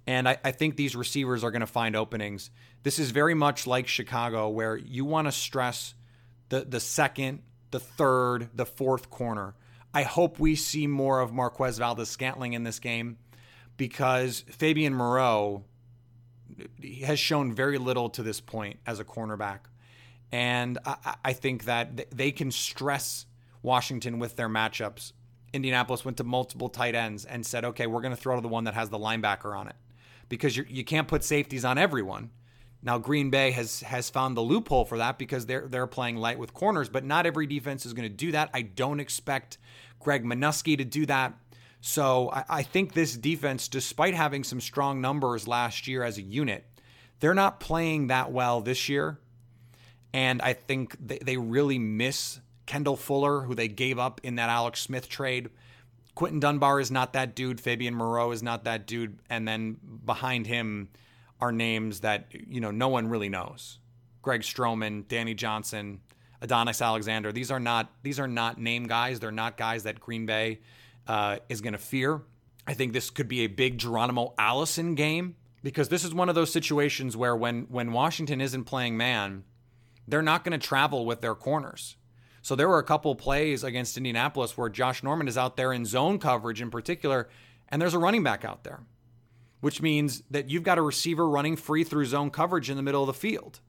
And 0.06 0.28
I, 0.28 0.38
I 0.42 0.50
think 0.50 0.76
these 0.76 0.96
receivers 0.96 1.44
are 1.44 1.50
going 1.50 1.60
to 1.60 1.66
find 1.66 1.94
openings. 1.94 2.50
This 2.82 2.98
is 2.98 3.10
very 3.10 3.34
much 3.34 3.66
like 3.66 3.86
Chicago, 3.86 4.48
where 4.48 4.76
you 4.76 5.04
want 5.04 5.28
to 5.28 5.32
stress 5.32 5.94
the, 6.48 6.62
the 6.62 6.80
second, 6.80 7.42
the 7.70 7.80
third, 7.80 8.50
the 8.54 8.66
fourth 8.66 9.10
corner. 9.10 9.54
I 9.94 10.02
hope 10.02 10.38
we 10.38 10.56
see 10.56 10.86
more 10.86 11.20
of 11.20 11.32
Marquez 11.32 11.78
Valdes-Scantling 11.78 12.54
in 12.54 12.64
this 12.64 12.78
game 12.78 13.18
because 13.76 14.44
Fabian 14.48 14.94
Moreau 14.94 15.64
has 17.04 17.18
shown 17.18 17.54
very 17.54 17.78
little 17.78 18.10
to 18.10 18.22
this 18.22 18.40
point 18.40 18.80
as 18.86 18.98
a 18.98 19.04
cornerback. 19.04 19.60
And 20.32 20.78
I, 20.84 21.14
I 21.26 21.32
think 21.32 21.64
that 21.64 22.10
they 22.10 22.32
can 22.32 22.50
stress 22.50 23.26
Washington 23.62 24.18
with 24.18 24.34
their 24.36 24.48
matchups. 24.48 25.12
Indianapolis 25.52 26.04
went 26.04 26.16
to 26.16 26.24
multiple 26.24 26.70
tight 26.70 26.94
ends 26.94 27.24
and 27.24 27.46
said, 27.46 27.64
okay, 27.66 27.86
we're 27.86 28.00
going 28.00 28.14
to 28.14 28.20
throw 28.20 28.34
to 28.34 28.40
the 28.40 28.48
one 28.48 28.64
that 28.64 28.74
has 28.74 28.88
the 28.88 28.98
linebacker 28.98 29.56
on 29.56 29.68
it 29.68 29.76
because 30.32 30.56
you 30.56 30.64
you 30.66 30.82
can't 30.82 31.08
put 31.08 31.22
safeties 31.22 31.62
on 31.62 31.76
everyone. 31.76 32.30
Now 32.82 32.96
Green 32.96 33.28
Bay 33.28 33.50
has 33.50 33.82
has 33.82 34.08
found 34.08 34.34
the 34.34 34.40
loophole 34.40 34.86
for 34.86 34.96
that 34.96 35.18
because 35.18 35.44
they're 35.44 35.68
they're 35.68 35.86
playing 35.86 36.16
light 36.16 36.38
with 36.38 36.54
corners, 36.54 36.88
but 36.88 37.04
not 37.04 37.26
every 37.26 37.46
defense 37.46 37.84
is 37.84 37.92
going 37.92 38.08
to 38.08 38.16
do 38.16 38.32
that. 38.32 38.48
I 38.54 38.62
don't 38.62 38.98
expect 38.98 39.58
Greg 40.00 40.24
Manusky 40.24 40.78
to 40.78 40.86
do 40.86 41.04
that. 41.04 41.34
So 41.82 42.30
I, 42.30 42.44
I 42.48 42.62
think 42.62 42.94
this 42.94 43.14
defense, 43.14 43.68
despite 43.68 44.14
having 44.14 44.42
some 44.42 44.62
strong 44.62 45.02
numbers 45.02 45.46
last 45.46 45.86
year 45.86 46.02
as 46.02 46.16
a 46.16 46.22
unit, 46.22 46.64
they're 47.20 47.34
not 47.34 47.60
playing 47.60 48.06
that 48.06 48.32
well 48.32 48.62
this 48.62 48.88
year. 48.88 49.18
And 50.14 50.40
I 50.40 50.54
think 50.54 50.96
they, 50.98 51.18
they 51.18 51.36
really 51.36 51.78
miss 51.78 52.40
Kendall 52.64 52.96
Fuller, 52.96 53.42
who 53.42 53.54
they 53.54 53.68
gave 53.68 53.98
up 53.98 54.18
in 54.22 54.36
that 54.36 54.48
Alex 54.48 54.80
Smith 54.80 55.10
trade. 55.10 55.50
Quinton 56.14 56.40
Dunbar 56.40 56.80
is 56.80 56.90
not 56.90 57.14
that 57.14 57.34
dude. 57.34 57.60
Fabian 57.60 57.94
Moreau 57.94 58.32
is 58.32 58.42
not 58.42 58.64
that 58.64 58.86
dude. 58.86 59.18
And 59.30 59.48
then 59.48 59.76
behind 60.04 60.46
him 60.46 60.88
are 61.40 61.52
names 61.52 62.00
that 62.00 62.28
you 62.32 62.60
know 62.60 62.70
no 62.70 62.88
one 62.88 63.08
really 63.08 63.28
knows. 63.28 63.78
Greg 64.20 64.42
Stroman, 64.42 65.08
Danny 65.08 65.34
Johnson, 65.34 66.00
Adonis 66.40 66.80
Alexander. 66.80 67.32
These 67.32 67.50
are 67.50 67.60
not 67.60 67.90
these 68.02 68.20
are 68.20 68.28
not 68.28 68.58
name 68.58 68.86
guys. 68.86 69.20
They're 69.20 69.32
not 69.32 69.56
guys 69.56 69.84
that 69.84 70.00
Green 70.00 70.26
Bay 70.26 70.60
uh, 71.06 71.38
is 71.48 71.60
going 71.60 71.72
to 71.72 71.78
fear. 71.78 72.22
I 72.66 72.74
think 72.74 72.92
this 72.92 73.10
could 73.10 73.28
be 73.28 73.40
a 73.40 73.48
big 73.48 73.78
Geronimo 73.78 74.34
Allison 74.38 74.94
game 74.94 75.36
because 75.62 75.88
this 75.88 76.04
is 76.04 76.14
one 76.14 76.28
of 76.28 76.34
those 76.34 76.52
situations 76.52 77.16
where 77.16 77.34
when 77.34 77.62
when 77.62 77.92
Washington 77.92 78.40
isn't 78.40 78.64
playing 78.64 78.96
man, 78.96 79.44
they're 80.06 80.22
not 80.22 80.44
going 80.44 80.58
to 80.58 80.64
travel 80.64 81.06
with 81.06 81.20
their 81.20 81.34
corners. 81.34 81.96
So 82.42 82.56
there 82.56 82.68
were 82.68 82.80
a 82.80 82.84
couple 82.84 83.14
plays 83.14 83.62
against 83.62 83.96
Indianapolis 83.96 84.58
where 84.58 84.68
Josh 84.68 85.02
Norman 85.02 85.28
is 85.28 85.38
out 85.38 85.56
there 85.56 85.72
in 85.72 85.84
zone 85.84 86.18
coverage 86.18 86.60
in 86.60 86.70
particular, 86.70 87.28
and 87.68 87.80
there's 87.80 87.94
a 87.94 87.98
running 87.98 88.24
back 88.24 88.44
out 88.44 88.64
there, 88.64 88.80
which 89.60 89.80
means 89.80 90.24
that 90.30 90.50
you've 90.50 90.64
got 90.64 90.76
a 90.76 90.82
receiver 90.82 91.28
running 91.28 91.56
free 91.56 91.84
through 91.84 92.06
zone 92.06 92.30
coverage 92.30 92.68
in 92.68 92.76
the 92.76 92.82
middle 92.82 93.02
of 93.02 93.06
the 93.06 93.14
field. 93.14 93.60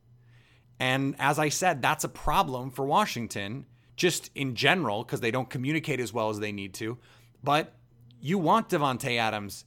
And 0.79 1.15
as 1.19 1.37
I 1.37 1.49
said, 1.49 1.81
that's 1.81 2.03
a 2.03 2.09
problem 2.09 2.71
for 2.71 2.83
Washington, 2.83 3.67
just 3.95 4.31
in 4.33 4.55
general, 4.55 5.03
because 5.03 5.21
they 5.21 5.31
don't 5.31 5.49
communicate 5.49 5.99
as 5.99 6.11
well 6.11 6.29
as 6.29 6.39
they 6.39 6.51
need 6.51 6.73
to. 6.75 6.97
But 7.43 7.75
you 8.19 8.39
want 8.39 8.69
Davante 8.69 9.19
Adams 9.19 9.65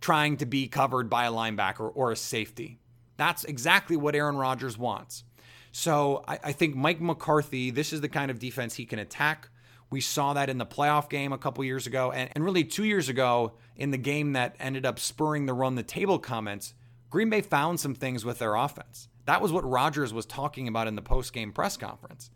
trying 0.00 0.38
to 0.38 0.46
be 0.46 0.66
covered 0.66 1.10
by 1.10 1.26
a 1.26 1.30
linebacker 1.30 1.92
or 1.94 2.10
a 2.10 2.16
safety. 2.16 2.80
That's 3.18 3.44
exactly 3.44 3.98
what 3.98 4.14
Aaron 4.14 4.36
Rodgers 4.36 4.78
wants. 4.78 5.24
So 5.72 6.24
I, 6.26 6.38
I 6.44 6.52
think 6.52 6.74
Mike 6.74 7.00
McCarthy, 7.00 7.70
this 7.70 7.92
is 7.92 8.00
the 8.00 8.08
kind 8.08 8.30
of 8.30 8.38
defense 8.38 8.74
he 8.74 8.86
can 8.86 8.98
attack. 8.98 9.48
We 9.90 10.00
saw 10.00 10.34
that 10.34 10.48
in 10.48 10.58
the 10.58 10.66
playoff 10.66 11.08
game 11.08 11.32
a 11.32 11.38
couple 11.38 11.64
years 11.64 11.86
ago, 11.86 12.12
and, 12.12 12.30
and 12.34 12.44
really 12.44 12.64
two 12.64 12.84
years 12.84 13.08
ago 13.08 13.54
in 13.76 13.90
the 13.90 13.98
game 13.98 14.34
that 14.34 14.54
ended 14.60 14.86
up 14.86 14.98
spurring 14.98 15.46
the 15.46 15.54
run 15.54 15.74
the 15.74 15.82
table 15.82 16.18
comments. 16.18 16.74
Green 17.08 17.28
Bay 17.28 17.40
found 17.40 17.80
some 17.80 17.94
things 17.94 18.24
with 18.24 18.38
their 18.38 18.54
offense. 18.54 19.08
That 19.26 19.42
was 19.42 19.52
what 19.52 19.68
Rodgers 19.68 20.12
was 20.12 20.26
talking 20.26 20.68
about 20.68 20.86
in 20.86 20.94
the 20.94 21.02
post 21.02 21.32
game 21.32 21.52
press 21.52 21.76
conference. 21.76 22.30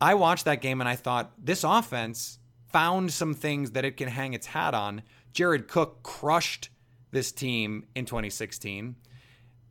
I 0.00 0.14
watched 0.14 0.46
that 0.46 0.62
game 0.62 0.80
and 0.80 0.88
I 0.88 0.96
thought 0.96 1.32
this 1.38 1.64
offense 1.64 2.38
found 2.68 3.12
some 3.12 3.34
things 3.34 3.72
that 3.72 3.84
it 3.84 3.96
can 3.96 4.08
hang 4.08 4.32
its 4.32 4.46
hat 4.46 4.74
on. 4.74 5.02
Jared 5.32 5.68
Cook 5.68 6.02
crushed 6.02 6.70
this 7.10 7.32
team 7.32 7.86
in 7.94 8.06
2016 8.06 8.96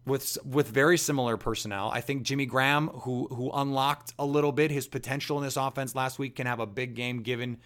with 0.09 0.37
with 0.43 0.67
very 0.67 0.97
similar 0.97 1.37
personnel. 1.37 1.89
I 1.93 2.01
think 2.01 2.23
Jimmy 2.23 2.45
Graham, 2.45 2.87
who 2.89 3.27
who 3.27 3.51
unlocked 3.51 4.13
a 4.19 4.25
little 4.25 4.51
bit 4.51 4.71
his 4.71 4.87
potential 4.87 5.37
in 5.37 5.43
this 5.43 5.57
offense 5.57 5.95
last 5.95 6.19
week, 6.19 6.35
can 6.35 6.47
have 6.47 6.59
a 6.59 6.65
big 6.65 6.95
game 6.95 7.21
given 7.21 7.57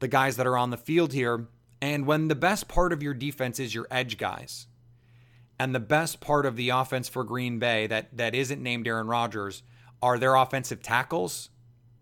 the 0.00 0.08
guys 0.08 0.36
that 0.36 0.46
are 0.46 0.58
on 0.58 0.70
the 0.70 0.76
field 0.76 1.12
here. 1.12 1.48
And 1.80 2.06
when 2.06 2.28
the 2.28 2.34
best 2.34 2.68
part 2.68 2.92
of 2.92 3.02
your 3.02 3.14
defense 3.14 3.58
is 3.58 3.74
your 3.74 3.86
edge 3.90 4.18
guys, 4.18 4.66
and 5.58 5.74
the 5.74 5.80
best 5.80 6.20
part 6.20 6.44
of 6.44 6.56
the 6.56 6.70
offense 6.70 7.08
for 7.08 7.24
Green 7.24 7.58
Bay 7.58 7.86
that 7.86 8.16
that 8.16 8.34
isn't 8.34 8.62
named 8.62 8.86
Aaron 8.86 9.06
Rodgers 9.06 9.62
are 10.02 10.18
their 10.18 10.34
offensive 10.34 10.82
tackles, 10.82 11.50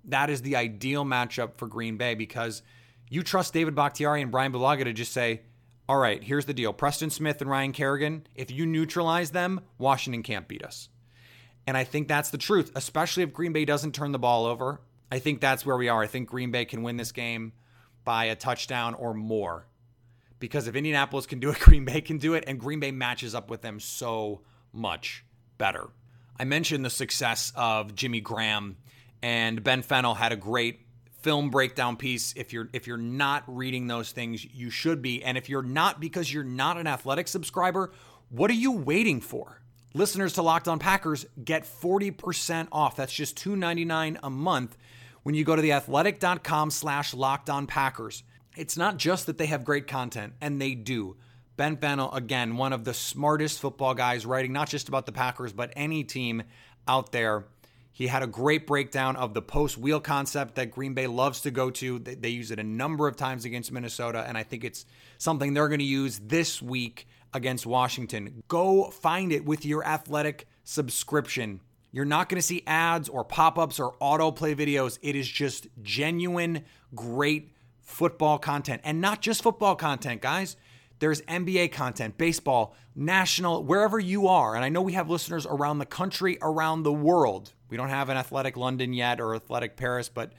that 0.04 0.30
is 0.30 0.42
the 0.42 0.56
ideal 0.56 1.04
matchup 1.04 1.56
for 1.56 1.66
Green 1.66 1.96
Bay 1.96 2.14
because 2.14 2.62
you 3.10 3.22
trust 3.22 3.52
David 3.52 3.74
Bakhtiari 3.74 4.22
and 4.22 4.30
Brian 4.30 4.52
Bulaga 4.52 4.84
to 4.84 4.92
just 4.92 5.12
say, 5.12 5.42
all 5.90 5.98
right, 5.98 6.22
here's 6.22 6.44
the 6.44 6.54
deal. 6.54 6.72
Preston 6.72 7.10
Smith 7.10 7.40
and 7.40 7.50
Ryan 7.50 7.72
Kerrigan, 7.72 8.24
if 8.36 8.48
you 8.52 8.64
neutralize 8.64 9.32
them, 9.32 9.60
Washington 9.76 10.22
can't 10.22 10.46
beat 10.46 10.64
us. 10.64 10.88
And 11.66 11.76
I 11.76 11.82
think 11.82 12.06
that's 12.06 12.30
the 12.30 12.38
truth, 12.38 12.70
especially 12.76 13.24
if 13.24 13.32
Green 13.32 13.52
Bay 13.52 13.64
doesn't 13.64 13.92
turn 13.92 14.12
the 14.12 14.18
ball 14.20 14.46
over. 14.46 14.80
I 15.10 15.18
think 15.18 15.40
that's 15.40 15.66
where 15.66 15.76
we 15.76 15.88
are. 15.88 16.00
I 16.00 16.06
think 16.06 16.28
Green 16.28 16.52
Bay 16.52 16.64
can 16.64 16.84
win 16.84 16.96
this 16.96 17.10
game 17.10 17.54
by 18.04 18.26
a 18.26 18.36
touchdown 18.36 18.94
or 18.94 19.14
more. 19.14 19.66
Because 20.38 20.68
if 20.68 20.76
Indianapolis 20.76 21.26
can 21.26 21.40
do 21.40 21.50
it, 21.50 21.58
Green 21.58 21.84
Bay 21.84 22.00
can 22.02 22.18
do 22.18 22.34
it, 22.34 22.44
and 22.46 22.60
Green 22.60 22.78
Bay 22.78 22.92
matches 22.92 23.34
up 23.34 23.50
with 23.50 23.60
them 23.60 23.80
so 23.80 24.42
much 24.72 25.24
better. 25.58 25.88
I 26.38 26.44
mentioned 26.44 26.84
the 26.84 26.90
success 26.90 27.52
of 27.56 27.96
Jimmy 27.96 28.20
Graham, 28.20 28.76
and 29.24 29.60
Ben 29.64 29.82
Fennell 29.82 30.14
had 30.14 30.30
a 30.30 30.36
great 30.36 30.86
film 31.22 31.50
breakdown 31.50 31.96
piece. 31.96 32.32
If 32.36 32.52
you're 32.52 32.68
if 32.72 32.86
you're 32.86 32.96
not 32.96 33.44
reading 33.46 33.86
those 33.86 34.12
things, 34.12 34.44
you 34.44 34.70
should 34.70 35.02
be. 35.02 35.22
And 35.22 35.36
if 35.38 35.48
you're 35.48 35.62
not 35.62 36.00
because 36.00 36.32
you're 36.32 36.44
not 36.44 36.76
an 36.76 36.86
athletic 36.86 37.28
subscriber, 37.28 37.92
what 38.28 38.50
are 38.50 38.54
you 38.54 38.72
waiting 38.72 39.20
for? 39.20 39.60
Listeners 39.92 40.34
to 40.34 40.42
Locked 40.42 40.68
On 40.68 40.78
Packers 40.78 41.26
get 41.44 41.64
40% 41.64 42.68
off. 42.70 42.94
That's 42.96 43.12
just 43.12 43.36
$2.99 43.36 44.18
a 44.22 44.30
month 44.30 44.76
when 45.24 45.34
you 45.34 45.44
go 45.44 45.56
to 45.56 45.62
theathletic.com 45.62 46.70
slash 46.70 47.12
locked 47.12 47.50
on 47.50 47.66
Packers. 47.66 48.22
It's 48.56 48.76
not 48.76 48.98
just 48.98 49.26
that 49.26 49.36
they 49.38 49.46
have 49.46 49.64
great 49.64 49.88
content, 49.88 50.34
and 50.40 50.60
they 50.60 50.74
do. 50.74 51.16
Ben 51.56 51.76
Fennell, 51.76 52.12
again, 52.12 52.56
one 52.56 52.72
of 52.72 52.84
the 52.84 52.94
smartest 52.94 53.60
football 53.60 53.94
guys 53.94 54.24
writing 54.24 54.52
not 54.52 54.68
just 54.68 54.88
about 54.88 55.06
the 55.06 55.12
Packers, 55.12 55.52
but 55.52 55.72
any 55.76 56.04
team 56.04 56.42
out 56.86 57.12
there. 57.12 57.46
He 57.92 58.06
had 58.06 58.22
a 58.22 58.26
great 58.26 58.66
breakdown 58.66 59.16
of 59.16 59.34
the 59.34 59.42
post 59.42 59.76
wheel 59.76 60.00
concept 60.00 60.54
that 60.54 60.70
Green 60.70 60.94
Bay 60.94 61.06
loves 61.06 61.40
to 61.42 61.50
go 61.50 61.70
to. 61.70 61.98
They, 61.98 62.28
use 62.28 62.50
it 62.50 62.58
a 62.58 62.64
number 62.64 63.08
of 63.08 63.16
times 63.16 63.44
against 63.44 63.72
Minnesota, 63.72 64.24
and 64.26 64.38
I 64.38 64.42
think 64.42 64.64
it's 64.64 64.86
something 65.18 65.54
they're 65.54 65.68
going 65.68 65.80
to 65.80 65.84
use 65.84 66.20
this 66.20 66.62
week 66.62 67.06
against 67.34 67.66
Washington. 67.66 68.42
Go 68.48 68.90
find 68.90 69.32
it 69.32 69.44
with 69.44 69.64
your 69.64 69.84
athletic 69.84 70.46
subscription. 70.64 71.60
You're 71.92 72.04
not 72.04 72.28
going 72.28 72.38
to 72.38 72.46
see 72.46 72.62
ads 72.66 73.08
or 73.08 73.24
pop 73.24 73.58
ups 73.58 73.80
or 73.80 73.94
autoplay 74.00 74.54
videos. 74.54 74.98
It 75.02 75.16
is 75.16 75.28
just 75.28 75.66
genuine, 75.82 76.64
great 76.94 77.52
football 77.80 78.38
content. 78.38 78.80
And 78.84 79.00
not 79.00 79.20
just 79.20 79.42
football 79.42 79.74
content, 79.74 80.22
guys. 80.22 80.56
There's 81.00 81.22
NBA 81.22 81.72
content, 81.72 82.16
baseball, 82.16 82.76
national, 82.94 83.64
wherever 83.64 83.98
you 83.98 84.28
are. 84.28 84.54
And 84.54 84.64
I 84.64 84.68
know 84.68 84.82
we 84.82 84.92
have 84.92 85.10
listeners 85.10 85.46
around 85.46 85.78
the 85.78 85.86
country, 85.86 86.38
around 86.40 86.82
the 86.82 86.92
world. 86.92 87.52
We 87.68 87.76
don't 87.76 87.88
have 87.88 88.10
an 88.10 88.16
Athletic 88.16 88.56
London 88.56 88.92
yet 88.92 89.20
or 89.20 89.34
Athletic 89.34 89.76
Paris, 89.76 90.08
but 90.08 90.32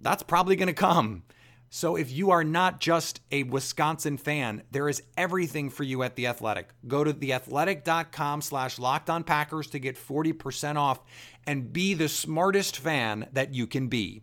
that's 0.00 0.22
probably 0.22 0.56
going 0.56 0.68
to 0.68 0.72
come. 0.72 1.24
So 1.70 1.96
if 1.96 2.10
you 2.10 2.30
are 2.30 2.44
not 2.44 2.80
just 2.80 3.20
a 3.30 3.42
Wisconsin 3.42 4.16
fan, 4.16 4.62
there 4.70 4.88
is 4.88 5.02
everything 5.18 5.68
for 5.68 5.82
you 5.82 6.02
at 6.02 6.16
The 6.16 6.28
Athletic. 6.28 6.70
Go 6.86 7.04
to 7.04 7.12
theathletic.com 7.12 8.40
slash 8.40 8.78
locked 8.78 9.06
to 9.06 9.78
get 9.78 9.96
40% 9.96 10.76
off 10.76 11.00
and 11.46 11.72
be 11.72 11.92
the 11.92 12.08
smartest 12.08 12.78
fan 12.78 13.28
that 13.32 13.52
you 13.52 13.66
can 13.66 13.88
be. 13.88 14.22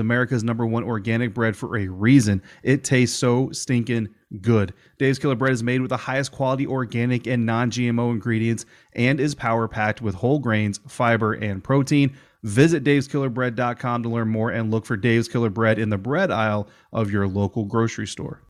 America's 0.00 0.42
number 0.42 0.66
one 0.66 0.84
organic 0.84 1.34
bread 1.34 1.56
for 1.56 1.76
a 1.76 1.86
reason. 1.88 2.42
It 2.62 2.84
tastes 2.84 3.18
so 3.18 3.50
stinking 3.52 4.08
good. 4.40 4.74
Dave's 4.98 5.18
Killer 5.18 5.34
Bread 5.34 5.52
is 5.52 5.62
made 5.62 5.80
with 5.80 5.90
the 5.90 5.96
highest 5.96 6.32
quality 6.32 6.66
organic 6.66 7.26
and 7.26 7.46
non 7.46 7.70
GMO 7.70 8.10
ingredients 8.10 8.66
and 8.94 9.20
is 9.20 9.34
power 9.34 9.68
packed 9.68 10.02
with 10.02 10.14
whole 10.14 10.38
grains, 10.38 10.80
fiber, 10.88 11.32
and 11.34 11.62
protein. 11.62 12.16
Visit 12.42 12.84
daveskillerbread.com 12.84 14.02
to 14.02 14.08
learn 14.08 14.28
more 14.28 14.50
and 14.50 14.70
look 14.70 14.86
for 14.86 14.96
Dave's 14.96 15.28
Killer 15.28 15.50
Bread 15.50 15.78
in 15.78 15.90
the 15.90 15.98
bread 15.98 16.30
aisle 16.30 16.68
of 16.92 17.10
your 17.10 17.28
local 17.28 17.64
grocery 17.64 18.06
store. 18.06 18.40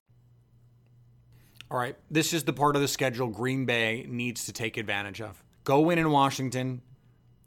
All 1.71 1.79
right, 1.79 1.97
this 2.11 2.33
is 2.33 2.45
the 2.45 2.53
part 2.53 2.75
of 2.77 2.83
the 2.83 2.89
schedule 2.89 3.29
Green 3.29 3.65
Bay 3.65 4.07
needs 4.09 4.47
to 4.47 4.53
take 4.53 4.77
advantage 4.77 5.21
of. 5.21 5.43
Go 5.65 5.81
win 5.81 5.99
in 5.99 6.11
Washington. 6.11 6.83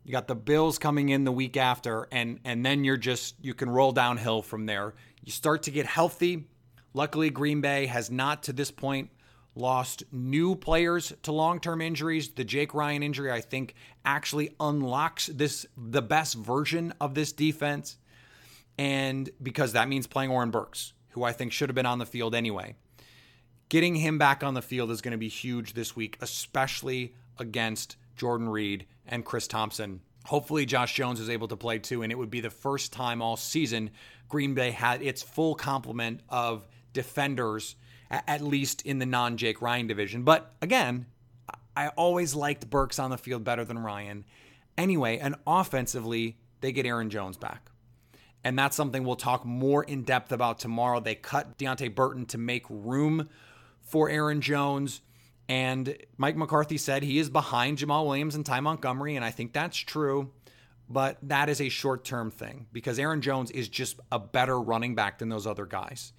You 0.04 0.12
got 0.12 0.28
the 0.28 0.36
Bills 0.36 0.78
coming 0.78 1.10
in 1.10 1.24
the 1.24 1.32
week 1.32 1.56
after, 1.56 2.08
and 2.12 2.39
and 2.44 2.66
then 2.66 2.84
you're 2.84 2.98
just 2.98 3.36
you 3.42 3.54
can 3.54 3.70
roll 3.70 3.92
downhill 3.92 4.42
from 4.42 4.66
there. 4.66 4.94
You 5.24 5.32
start 5.32 5.63
to 5.63 5.72
get 5.72 5.86
healthy. 5.86 6.48
Luckily, 6.94 7.30
Green 7.30 7.62
Bay 7.62 7.86
has 7.86 8.12
not 8.12 8.44
to 8.44 8.54
this 8.54 8.70
point 8.70 9.10
lost 9.56 10.04
new 10.12 10.56
players 10.56 11.13
to 11.24 11.32
long-term 11.32 11.82
injuries. 11.82 12.30
The 12.30 12.44
Jake 12.44 12.74
Ryan 12.74 13.04
injury, 13.04 13.32
I 13.32 13.42
think, 13.42 13.76
actually 14.04 14.56
unlocks 14.60 15.28
this 15.28 15.66
the 15.78 16.02
best 16.02 16.36
version 16.36 16.94
of 17.00 17.13
this 17.13 17.32
defense. 17.32 17.98
And 18.78 19.30
because 19.42 19.74
that 19.74 19.88
means 19.88 20.08
playing 20.08 20.32
Oren 20.32 20.52
Burks, 20.52 20.94
who 21.10 21.24
I 21.24 21.32
think 21.32 21.52
should 21.52 21.70
have 21.70 21.76
been 21.76 21.86
on 21.86 22.00
the 22.00 22.06
field 22.06 22.34
anyway. 22.34 22.76
Getting 23.70 23.96
him 23.96 24.18
back 24.18 24.44
on 24.44 24.56
the 24.56 24.62
field 24.62 24.92
is 24.92 25.02
going 25.02 25.13
to 25.13 25.18
be 25.18 25.30
huge 25.30 25.74
this 25.74 25.96
week, 25.96 26.18
especially 26.22 27.16
against 27.39 27.96
Jordan 28.15 28.49
Reed 28.49 28.86
and 29.06 29.26
Chris 29.26 29.47
Thompson. 29.47 30.02
Hopefully, 30.26 30.65
Josh 30.65 30.93
Jones 30.93 31.19
is 31.19 31.30
able 31.30 31.47
to 31.49 31.58
play 31.58 31.80
too, 31.80 32.02
and 32.02 32.12
it 32.12 32.15
would 32.17 32.32
be 32.32 32.39
the 32.39 32.49
first 32.49 32.93
time 32.93 33.21
all 33.21 33.36
season 33.36 33.91
Green 34.30 34.54
Bay 34.54 34.71
had 34.71 35.02
its 35.02 35.21
full 35.21 35.56
complement 35.56 36.21
of 36.30 36.67
defenders 36.93 37.76
at 38.28 38.41
least 38.41 38.84
in 38.84 38.99
the 38.99 39.06
non 39.06 39.38
Jake 39.38 39.62
Ryan 39.62 39.88
division. 39.88 40.23
But 40.23 40.54
again, 40.62 41.08
I 41.76 41.88
always 41.89 42.36
liked 42.36 42.69
Burks 42.69 42.99
on 42.99 43.10
the 43.10 43.17
field 43.17 43.43
better 43.43 43.65
than 43.65 43.80
Ryan. 43.80 44.26
Anyway, 44.78 45.17
and 45.17 45.36
offensively, 45.47 46.38
they 46.62 46.71
get 46.71 46.86
Aaron 46.86 47.10
Jones 47.10 47.38
back. 47.38 47.71
And 48.43 48.60
that's 48.60 48.76
something 48.76 49.04
we'll 49.04 49.15
talk 49.15 49.45
more 49.45 49.84
in 49.84 50.04
depth 50.04 50.32
about 50.32 50.60
tomorrow. 50.60 50.99
They 50.99 51.15
cut 51.15 51.58
Deante 51.58 51.93
Burton 51.93 52.26
to 52.28 52.38
make 52.38 52.65
room 52.69 53.30
for 53.82 54.10
Aaron 54.10 54.41
Jones. 54.41 55.02
And 55.49 55.97
Mike 56.17 56.38
McCarthy 56.38 56.77
said 56.77 57.03
he 57.03 57.19
is 57.19 57.29
behind 57.29 57.77
Jamaal 57.77 58.06
Williams 58.06 58.36
and 58.36 58.45
Ty 58.45 58.62
Montgomery, 58.62 59.15
and 59.15 59.25
I 59.25 59.32
think 59.32 59.53
that's 59.53 59.77
true. 59.77 60.32
But 60.89 61.17
that 61.23 61.49
is 61.49 61.62
a 61.62 61.69
short 61.69 62.06
term 62.06 62.29
thing 62.29 62.67
because 62.71 62.99
Aaron 62.99 63.21
Jones 63.21 63.51
is 63.51 63.69
just 63.69 63.99
a 64.12 64.19
better 64.19 64.60
running 64.60 64.95
back 64.95 65.19
than 65.19 65.29
those 65.29 65.47
other 65.47 65.65
guys. 65.65 66.13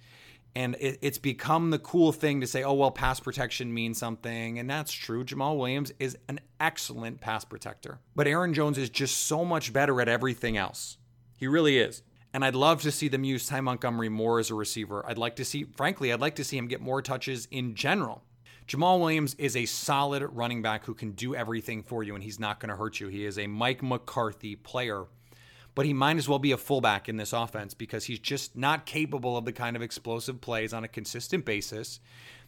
And 0.55 0.75
it, 0.79 0.99
it's 1.01 1.17
become 1.17 1.69
the 1.69 1.79
cool 1.79 2.11
thing 2.11 2.41
to 2.41 2.47
say, 2.47 2.63
oh, 2.63 2.73
well, 2.73 2.91
pass 2.91 3.19
protection 3.19 3.73
means 3.73 3.97
something. 3.97 4.57
And 4.57 4.69
that's 4.69 4.91
true. 4.91 5.23
Jamaal 5.23 5.57
Williams 5.57 5.91
is 5.99 6.17
an 6.29 6.39
excellent 6.59 7.19
pass 7.19 7.43
protector. 7.43 7.99
But 8.15 8.27
Aaron 8.27 8.53
Jones 8.53 8.77
is 8.77 8.89
just 8.89 9.27
so 9.27 9.43
much 9.43 9.73
better 9.73 9.99
at 10.01 10.07
everything 10.07 10.55
else. 10.55 10.97
He 11.37 11.47
really 11.47 11.77
is. 11.77 12.03
And 12.33 12.43
I'd 12.43 12.55
love 12.55 12.81
to 12.83 12.91
see 12.91 13.07
them 13.07 13.23
use 13.23 13.47
Ty 13.47 13.61
Montgomery 13.61 14.09
more 14.09 14.39
as 14.39 14.49
a 14.49 14.55
receiver. 14.55 15.05
I'd 15.05 15.17
like 15.17 15.35
to 15.37 15.45
see, 15.45 15.65
frankly, 15.75 16.11
I'd 16.11 16.21
like 16.21 16.35
to 16.35 16.43
see 16.43 16.57
him 16.57 16.67
get 16.67 16.81
more 16.81 17.01
touches 17.01 17.47
in 17.51 17.75
general. 17.75 18.23
Jamaal 18.67 18.99
Williams 18.99 19.35
is 19.35 19.55
a 19.55 19.65
solid 19.65 20.23
running 20.23 20.61
back 20.61 20.85
who 20.85 20.95
can 20.95 21.11
do 21.11 21.35
everything 21.35 21.83
for 21.83 22.03
you, 22.03 22.15
and 22.15 22.23
he's 22.23 22.39
not 22.39 22.59
going 22.59 22.69
to 22.69 22.75
hurt 22.75 22.99
you. 22.99 23.07
He 23.09 23.23
is 23.25 23.37
a 23.37 23.45
Mike 23.47 23.83
McCarthy 23.83 24.55
player. 24.55 25.05
but 25.75 25.85
he 25.85 25.93
might 25.93 26.15
as 26.17 26.27
well 26.27 26.39
be 26.39 26.53
a 26.53 26.57
fullback 26.57 27.09
in 27.09 27.17
this 27.17 27.33
offense 27.33 27.73
because 27.73 28.05
he's 28.05 28.19
just 28.19 28.55
not 28.55 28.85
capable 28.85 29.37
of 29.37 29.43
the 29.43 29.51
kind 29.51 29.75
of 29.75 29.81
explosive 29.81 30.39
plays 30.39 30.73
on 30.73 30.85
a 30.85 30.87
consistent 30.87 31.43
basis 31.45 31.99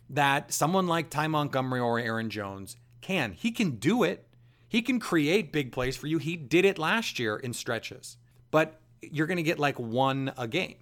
that 0.10 0.53
someone 0.53 0.88
like 0.88 1.10
Ty 1.10 1.27
Montgomery 1.27 1.82
or 1.82 1.99
Aaron 1.99 2.30
Jones 2.30 2.77
can. 3.01 3.34
He 3.34 3.51
can 3.51 3.71
do 3.71 4.03
it. 4.03 4.25
He 4.69 4.82
can 4.82 4.99
create 4.99 5.51
big 5.51 5.73
plays 5.73 5.97
for 5.97 6.08
you. 6.08 6.17
He 6.17 6.38
did 6.38 6.63
it 6.63 6.80
last 6.80 7.19
year 7.19 7.36
in 7.36 7.53
stretches, 7.53 8.15
but 8.49 8.80
you're 9.01 9.27
going 9.27 9.38
to 9.38 9.43
get 9.43 9.60
like 9.60 9.77
one 9.77 10.32
a 10.38 10.47
game. 10.47 10.77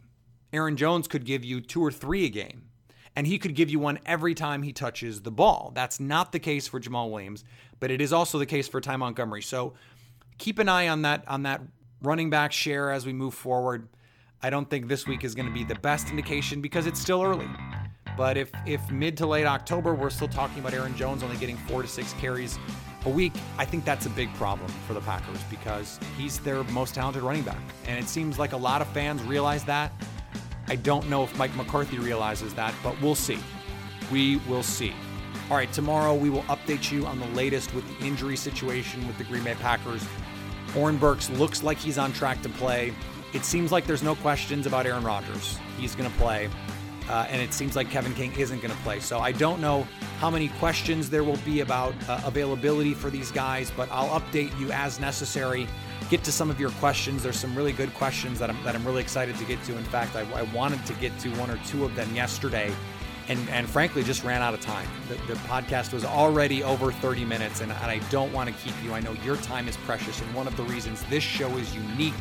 Aaron 0.53 0.77
Jones 0.77 1.07
could 1.07 1.25
give 1.25 1.43
you 1.43 1.59
two 1.59 1.81
or 1.83 1.91
three 1.91 2.25
a 2.25 2.29
game, 2.29 2.69
and 3.15 3.25
he 3.25 3.39
could 3.39 3.55
give 3.55 3.69
you 3.69 3.79
one 3.79 3.99
every 4.05 4.35
time 4.35 4.61
he 4.61 4.73
touches 4.73 5.21
the 5.21 5.31
ball. 5.31 5.71
That's 5.73 5.99
not 5.99 6.31
the 6.31 6.39
case 6.39 6.67
for 6.67 6.79
Jamaal 6.79 7.09
Williams, 7.11 7.43
but 7.79 7.91
it 7.91 8.01
is 8.01 8.11
also 8.11 8.37
the 8.37 8.45
case 8.45 8.67
for 8.67 8.81
Ty 8.81 8.97
Montgomery. 8.97 9.41
So 9.41 9.73
keep 10.37 10.59
an 10.59 10.69
eye 10.69 10.87
on 10.89 11.03
that 11.03 11.23
on 11.27 11.43
that 11.43 11.61
running 12.01 12.29
back 12.29 12.51
share 12.51 12.91
as 12.91 13.05
we 13.05 13.13
move 13.13 13.33
forward. 13.33 13.87
I 14.43 14.49
don't 14.49 14.69
think 14.69 14.87
this 14.87 15.07
week 15.07 15.23
is 15.23 15.33
going 15.33 15.47
to 15.47 15.53
be 15.53 15.63
the 15.63 15.75
best 15.75 16.09
indication 16.09 16.61
because 16.61 16.85
it's 16.85 16.99
still 16.99 17.23
early. 17.23 17.47
But 18.17 18.37
if 18.37 18.51
if 18.65 18.91
mid 18.91 19.17
to 19.17 19.25
late 19.25 19.45
October 19.45 19.93
we're 19.93 20.09
still 20.09 20.27
talking 20.27 20.59
about 20.59 20.73
Aaron 20.73 20.95
Jones 20.95 21.23
only 21.23 21.37
getting 21.37 21.57
four 21.57 21.81
to 21.81 21.87
six 21.87 22.13
carries 22.13 22.59
a 23.05 23.09
week, 23.09 23.33
I 23.57 23.65
think 23.65 23.85
that's 23.85 24.05
a 24.05 24.09
big 24.09 24.33
problem 24.35 24.71
for 24.87 24.93
the 24.93 25.01
Packers 25.01 25.39
because 25.49 25.99
he's 26.17 26.39
their 26.39 26.63
most 26.65 26.95
talented 26.95 27.23
running 27.23 27.43
back. 27.43 27.61
And 27.85 27.99
it 27.99 28.07
seems 28.07 28.39
like 28.39 28.53
a 28.53 28.57
lot 28.57 28.81
of 28.81 28.87
fans 28.89 29.21
realize 29.23 29.63
that. 29.65 29.91
I 30.67 30.75
don't 30.75 31.09
know 31.09 31.23
if 31.23 31.37
Mike 31.37 31.55
McCarthy 31.55 31.99
realizes 31.99 32.53
that, 32.55 32.73
but 32.83 32.99
we'll 33.01 33.15
see. 33.15 33.39
We 34.11 34.37
will 34.47 34.63
see. 34.63 34.93
All 35.49 35.57
right, 35.57 35.71
tomorrow 35.71 36.15
we 36.15 36.29
will 36.29 36.43
update 36.43 36.91
you 36.91 37.05
on 37.05 37.19
the 37.19 37.27
latest 37.27 37.73
with 37.75 37.87
the 37.87 38.05
injury 38.05 38.35
situation 38.35 39.05
with 39.07 39.17
the 39.17 39.23
Green 39.25 39.43
Bay 39.43 39.55
Packers. 39.55 40.03
Oren 40.75 40.97
Burks 40.97 41.29
looks 41.29 41.61
like 41.61 41.77
he's 41.77 41.97
on 41.97 42.11
track 42.13 42.41
to 42.41 42.49
play. 42.49 42.93
It 43.33 43.45
seems 43.45 43.71
like 43.71 43.85
there's 43.85 44.03
no 44.03 44.15
questions 44.15 44.65
about 44.65 44.85
Aaron 44.85 45.03
Rodgers. 45.03 45.59
He's 45.77 45.95
going 45.95 46.09
to 46.09 46.17
play. 46.17 46.49
Uh, 47.07 47.27
and 47.29 47.39
it 47.39 47.53
seems 47.53 47.75
like 47.75 47.91
Kevin 47.91 48.13
King 48.15 48.33
isn't 48.37 48.61
going 48.61 48.73
to 48.73 48.81
play. 48.81 48.99
So 48.99 49.19
I 49.19 49.31
don't 49.31 49.61
know 49.61 49.87
how 50.19 50.29
many 50.31 50.47
questions 50.59 51.09
there 51.09 51.23
will 51.23 51.37
be 51.37 51.59
about 51.59 51.93
uh, 52.09 52.21
availability 52.25 52.95
for 52.95 53.11
these 53.11 53.31
guys, 53.31 53.71
but 53.77 53.87
I'll 53.91 54.19
update 54.19 54.57
you 54.59 54.71
as 54.71 54.99
necessary. 54.99 55.67
Get 56.09 56.23
to 56.25 56.31
some 56.31 56.49
of 56.49 56.59
your 56.59 56.69
questions. 56.71 57.23
There's 57.23 57.39
some 57.39 57.55
really 57.55 57.73
good 57.73 57.93
questions 57.95 58.39
that 58.39 58.49
I'm, 58.49 58.63
that 58.63 58.75
I'm 58.75 58.85
really 58.85 59.01
excited 59.01 59.35
to 59.37 59.45
get 59.45 59.63
to. 59.63 59.77
In 59.77 59.83
fact, 59.85 60.15
I, 60.15 60.21
I 60.33 60.43
wanted 60.53 60.85
to 60.85 60.93
get 60.93 61.17
to 61.19 61.29
one 61.31 61.49
or 61.49 61.57
two 61.65 61.83
of 61.83 61.95
them 61.95 62.13
yesterday 62.15 62.71
and, 63.27 63.49
and 63.49 63.67
frankly 63.67 64.03
just 64.03 64.23
ran 64.23 64.41
out 64.41 64.53
of 64.53 64.61
time. 64.61 64.87
The, 65.07 65.15
the 65.33 65.39
podcast 65.41 65.93
was 65.93 66.05
already 66.05 66.63
over 66.63 66.91
30 66.91 67.25
minutes, 67.25 67.61
and, 67.61 67.71
and 67.71 67.91
I 67.91 67.99
don't 68.09 68.31
want 68.33 68.49
to 68.49 68.55
keep 68.63 68.73
you. 68.83 68.93
I 68.93 68.99
know 68.99 69.13
your 69.23 69.37
time 69.37 69.67
is 69.67 69.77
precious, 69.77 70.21
and 70.21 70.33
one 70.35 70.47
of 70.47 70.55
the 70.57 70.63
reasons 70.63 71.03
this 71.09 71.23
show 71.23 71.49
is 71.57 71.73
unique 71.75 72.13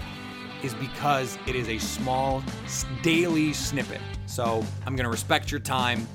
is 0.63 0.75
because 0.75 1.39
it 1.47 1.55
is 1.55 1.69
a 1.69 1.79
small 1.79 2.43
daily 3.03 3.53
snippet. 3.53 4.01
So 4.27 4.65
I'm 4.87 4.97
going 4.97 5.05
to 5.05 5.11
respect 5.11 5.51
your 5.51 5.61
time, 5.61 6.09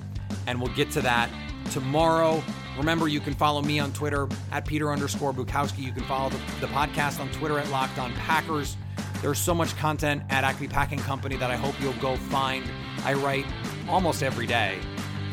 and 0.48 0.60
we'll 0.60 0.74
get 0.74 0.90
to 0.92 1.02
that 1.02 1.30
tomorrow. 1.72 2.44
Remember, 2.78 3.08
you 3.08 3.20
can 3.20 3.34
follow 3.34 3.62
me 3.62 3.80
on 3.80 3.92
Twitter 3.94 4.28
at 4.52 4.66
Peter 4.66 4.92
underscore 4.92 5.34
Bukowski. 5.34 5.80
You 5.80 5.92
can 5.92 6.04
follow 6.04 6.30
the, 6.30 6.38
the 6.62 6.68
podcast 6.68 7.20
on 7.20 7.30
Twitter 7.32 7.60
at 7.60 7.70
Locked 7.70 7.98
On 8.00 8.14
Packers. 8.14 8.78
There's 9.22 9.40
so 9.40 9.54
much 9.54 9.76
content 9.76 10.24
at 10.30 10.44
Acme 10.44 10.68
Packing 10.68 11.00
Company 11.00 11.36
that 11.38 11.52
I 11.52 11.58
hope 11.58 11.76
you'll 11.82 11.94
go 11.94 12.16
find. 12.16 12.64
I 13.04 13.14
write 13.14 13.46
almost 13.90 14.24
every 14.24 14.48
day 14.48 14.80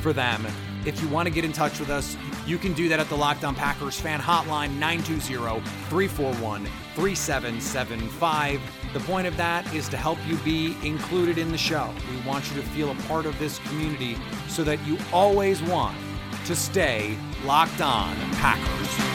for 0.00 0.12
them. 0.12 0.44
If 0.84 1.00
you 1.02 1.08
want 1.08 1.26
to 1.26 1.34
get 1.34 1.44
in 1.44 1.52
touch 1.52 1.80
with 1.80 1.90
us, 1.90 2.16
you 2.46 2.58
can 2.58 2.72
do 2.72 2.88
that 2.88 3.00
at 3.00 3.08
the 3.08 3.16
Locked 3.16 3.44
On 3.44 3.54
Packers 3.54 3.98
fan 3.98 4.20
hotline 4.20 4.78
920 4.78 5.60
341 5.88 6.64
3775. 6.94 8.60
The 8.92 9.00
point 9.00 9.26
of 9.26 9.36
that 9.36 9.72
is 9.74 9.88
to 9.88 9.96
help 9.96 10.18
you 10.28 10.36
be 10.38 10.76
included 10.86 11.38
in 11.38 11.50
the 11.50 11.58
show. 11.58 11.92
We 12.10 12.20
want 12.26 12.48
you 12.50 12.60
to 12.60 12.66
feel 12.68 12.92
a 12.92 12.94
part 13.08 13.26
of 13.26 13.38
this 13.38 13.58
community 13.60 14.16
so 14.48 14.62
that 14.64 14.84
you 14.86 14.96
always 15.12 15.60
want 15.62 15.96
to 16.46 16.54
stay 16.54 17.16
locked 17.44 17.80
on 17.80 18.14
Packers. 18.34 19.05